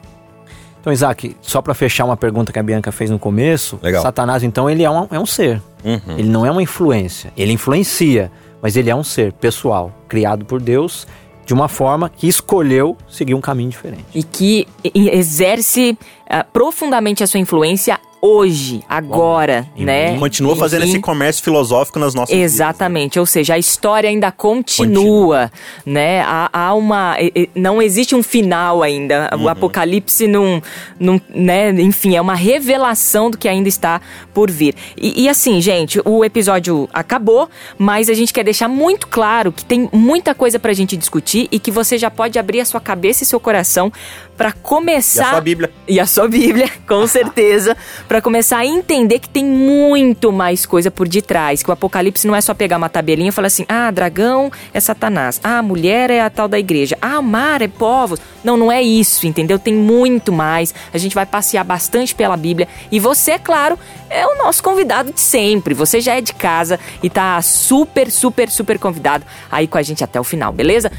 Então, 0.81 0.93
Isaac, 0.93 1.37
só 1.43 1.61
pra 1.61 1.75
fechar 1.75 2.05
uma 2.05 2.17
pergunta 2.17 2.53
que 2.53 2.59
a 2.59 2.63
Bianca 2.63 2.93
fez 2.93 3.11
no 3.11 3.19
começo, 3.19 3.79
Legal. 3.83 4.03
Satanás, 4.03 4.45
então, 4.45 4.71
ele 4.71 4.85
é 4.85 4.91
um, 4.91 5.09
é 5.11 5.19
um 5.19 5.27
ser. 5.27 5.61
Uhum. 5.85 6.17
Ele 6.17 6.29
não 6.29 6.47
é 6.47 6.51
uma 6.51 6.63
influência. 6.63 7.33
Ele 7.37 7.53
influencia, 7.53 8.31
mas 8.63 8.77
ele 8.77 8.89
é 8.89 8.95
um 8.95 9.03
ser 9.03 9.33
pessoal, 9.33 9.93
criado 10.09 10.45
por 10.45 10.61
Deus 10.61 11.09
de 11.45 11.53
uma 11.53 11.67
forma 11.67 12.09
que 12.09 12.29
escolheu 12.29 12.97
seguir 13.09 13.35
um 13.35 13.41
caminho 13.41 13.71
diferente. 13.71 14.05
E 14.15 14.23
que 14.23 14.69
exerce 14.95 15.99
ah, 16.29 16.45
profundamente 16.45 17.25
a 17.25 17.27
sua 17.27 17.41
influência 17.41 17.99
hoje, 18.23 18.83
agora, 18.89 19.67
Bom, 19.77 19.85
né? 19.85 20.19
Continua 20.19 20.55
fazendo 20.57 20.85
e- 20.85 20.89
esse 20.91 20.99
comércio 21.01 21.43
filosófico 21.43 21.99
nas 21.99 22.15
nossas 22.15 22.35
vidas. 22.35 22.53
Exatamente, 22.53 23.19
ou 23.19 23.27
seja, 23.27 23.55
a 23.55 23.59
história 23.59 24.09
ainda 24.11 24.31
continua, 24.31 25.51
né? 25.87 26.21
Há, 26.23 26.51
há 26.53 26.75
uma, 26.75 27.17
não 27.55 27.81
existe 27.81 28.15
um 28.15 28.23
final 28.23 28.83
ainda. 28.83 29.31
O 29.41 29.49
Apocalipse 29.49 30.27
não, 30.27 30.63
não, 30.99 31.21
né? 31.29 31.71
Enfim, 31.71 32.17
é 32.17 32.21
uma 32.21 32.35
revelação 32.35 33.31
do 33.31 33.39
que 33.39 33.49
ainda 33.49 33.69
está 33.69 34.01
por 34.35 34.51
vir. 34.51 34.75
E, 34.97 35.23
e 35.25 35.29
assim, 35.29 35.61
gente, 35.61 36.01
o 36.05 36.25
episódio 36.25 36.89
acabou, 36.93 37.49
mas 37.79 38.09
a 38.11 38.15
gente 38.15 38.33
quer 38.33 38.45
deixar 38.45 38.69
muito 38.69 39.07
claro 39.07 39.51
que 39.53 39.65
tem 39.65 39.89
muita 39.93 40.35
coisa 40.35 40.59
pra 40.59 40.73
gente 40.73 40.97
discutir 40.97 41.49
e 41.51 41.59
que 41.59 41.71
você 41.71 41.97
já 41.97 42.11
pode 42.11 42.39
abrir 42.39 42.61
a 42.61 42.65
sua 42.65 42.81
cabeça 42.81 43.23
e 43.23 43.27
seu 43.27 43.41
coração 43.41 43.93
pra 44.37 44.53
começar 44.53 45.23
E 45.23 45.27
a 45.27 45.31
sua 45.33 45.41
Bíblia. 45.41 45.71
e 45.89 46.01
a 46.01 46.07
sua 46.07 46.29
Bíblia, 46.29 46.71
com 46.89 47.07
certeza, 47.07 47.77
para 48.11 48.21
começar 48.21 48.59
a 48.59 48.67
entender 48.67 49.21
que 49.21 49.29
tem 49.29 49.45
muito 49.45 50.33
mais 50.33 50.67
coisa 50.67 50.91
por 50.91 51.07
detrás, 51.07 51.63
que 51.63 51.71
o 51.71 51.73
Apocalipse 51.73 52.27
não 52.27 52.35
é 52.35 52.41
só 52.41 52.53
pegar 52.53 52.77
uma 52.77 52.89
tabelinha 52.89 53.29
e 53.29 53.33
falar 53.33 53.47
assim: 53.47 53.65
"Ah, 53.69 53.89
dragão 53.89 54.51
é 54.75 54.81
Satanás. 54.81 55.41
Ah, 55.45 55.63
mulher 55.63 56.11
é 56.11 56.21
a 56.21 56.29
tal 56.29 56.49
da 56.49 56.59
igreja. 56.59 56.99
Ah, 57.01 57.23
mar 57.23 57.63
é 57.63 57.69
povos". 57.69 58.19
Não, 58.43 58.57
não 58.57 58.73
é 58.73 58.83
isso, 58.83 59.29
entendeu? 59.29 59.61
Tem 59.61 59.73
muito 59.73 60.33
mais. 60.33 60.75
A 60.93 60.99
gente 60.99 61.15
vai 61.15 61.25
passear 61.25 61.63
bastante 61.63 62.13
pela 62.13 62.37
Bíblia 62.37 62.67
e 62.91 62.99
você, 62.99 63.39
claro, 63.39 63.79
é 64.11 64.27
o 64.27 64.37
nosso 64.37 64.63
convidado 64.63 65.13
de 65.13 65.21
sempre. 65.21 65.73
Você 65.75 66.01
já 66.01 66.17
é 66.17 66.21
de 66.21 66.35
casa 66.35 66.79
e 67.03 67.09
tá 67.09 67.41
super, 67.41 68.11
super, 68.11 68.51
super 68.51 68.79
convidado 68.79 69.25
aí 69.51 69.67
com 69.67 69.79
a 69.79 69.83
gente 69.83 70.03
até 70.05 70.21
o 70.21 70.25
final, 70.25 70.53
beleza? 70.53 70.91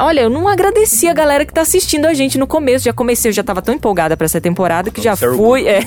Olha, 0.00 0.20
eu 0.20 0.30
não 0.30 0.46
agradeci 0.46 1.08
a 1.08 1.14
galera 1.14 1.44
que 1.44 1.52
tá 1.52 1.62
assistindo 1.62 2.06
a 2.06 2.14
gente 2.14 2.38
no 2.38 2.46
começo. 2.46 2.84
Já 2.84 2.92
comecei, 2.92 3.30
eu 3.30 3.34
já 3.34 3.42
tava 3.42 3.60
tão 3.60 3.74
empolgada 3.74 4.16
pra 4.16 4.24
essa 4.24 4.40
temporada 4.40 4.90
que 4.90 5.02
já 5.02 5.12
é 5.12 5.16
fui. 5.16 5.66
É. 5.66 5.80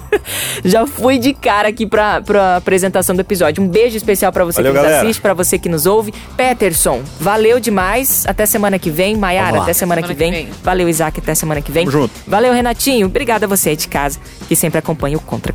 já 0.64 0.86
fui 0.86 1.18
de 1.18 1.32
cara 1.32 1.68
aqui 1.68 1.86
pra, 1.86 2.20
pra 2.20 2.56
apresentação 2.56 3.14
do 3.14 3.20
episódio. 3.20 3.62
Um 3.62 3.68
beijo 3.68 3.96
especial 3.96 4.32
pra 4.32 4.44
você 4.44 4.56
Valeu, 4.56 4.72
que 4.72 4.78
nos 4.78 4.86
galera. 4.86 5.02
assiste, 5.02 5.20
pra 5.20 5.34
você 5.34 5.58
que 5.58 5.68
nos 5.68 5.86
ouve. 5.86 6.12
Peterson, 6.36 7.02
valeu 7.20 7.60
demais. 7.60 8.24
Até 8.26 8.46
semana 8.46 8.78
que 8.78 8.90
vem. 8.90 9.16
Maiara, 9.16 9.62
até 9.62 9.72
semana, 9.72 10.02
Semana 10.02 10.02
que, 10.02 10.14
vem. 10.18 10.32
que 10.32 10.38
vem. 10.50 10.54
Valeu, 10.62 10.88
Isaac, 10.88 11.20
até 11.20 11.34
semana 11.34 11.62
que 11.62 11.72
vem. 11.72 11.86
Tamo 11.86 11.98
junto. 12.02 12.12
Valeu, 12.26 12.52
Renatinho. 12.52 13.06
Obrigada 13.06 13.46
a 13.46 13.48
você 13.48 13.70
aí 13.70 13.76
de 13.76 13.88
casa 13.88 14.18
que 14.48 14.56
sempre 14.56 14.78
acompanha 14.78 15.16
o 15.16 15.20
Contra 15.20 15.52
a 15.52 15.54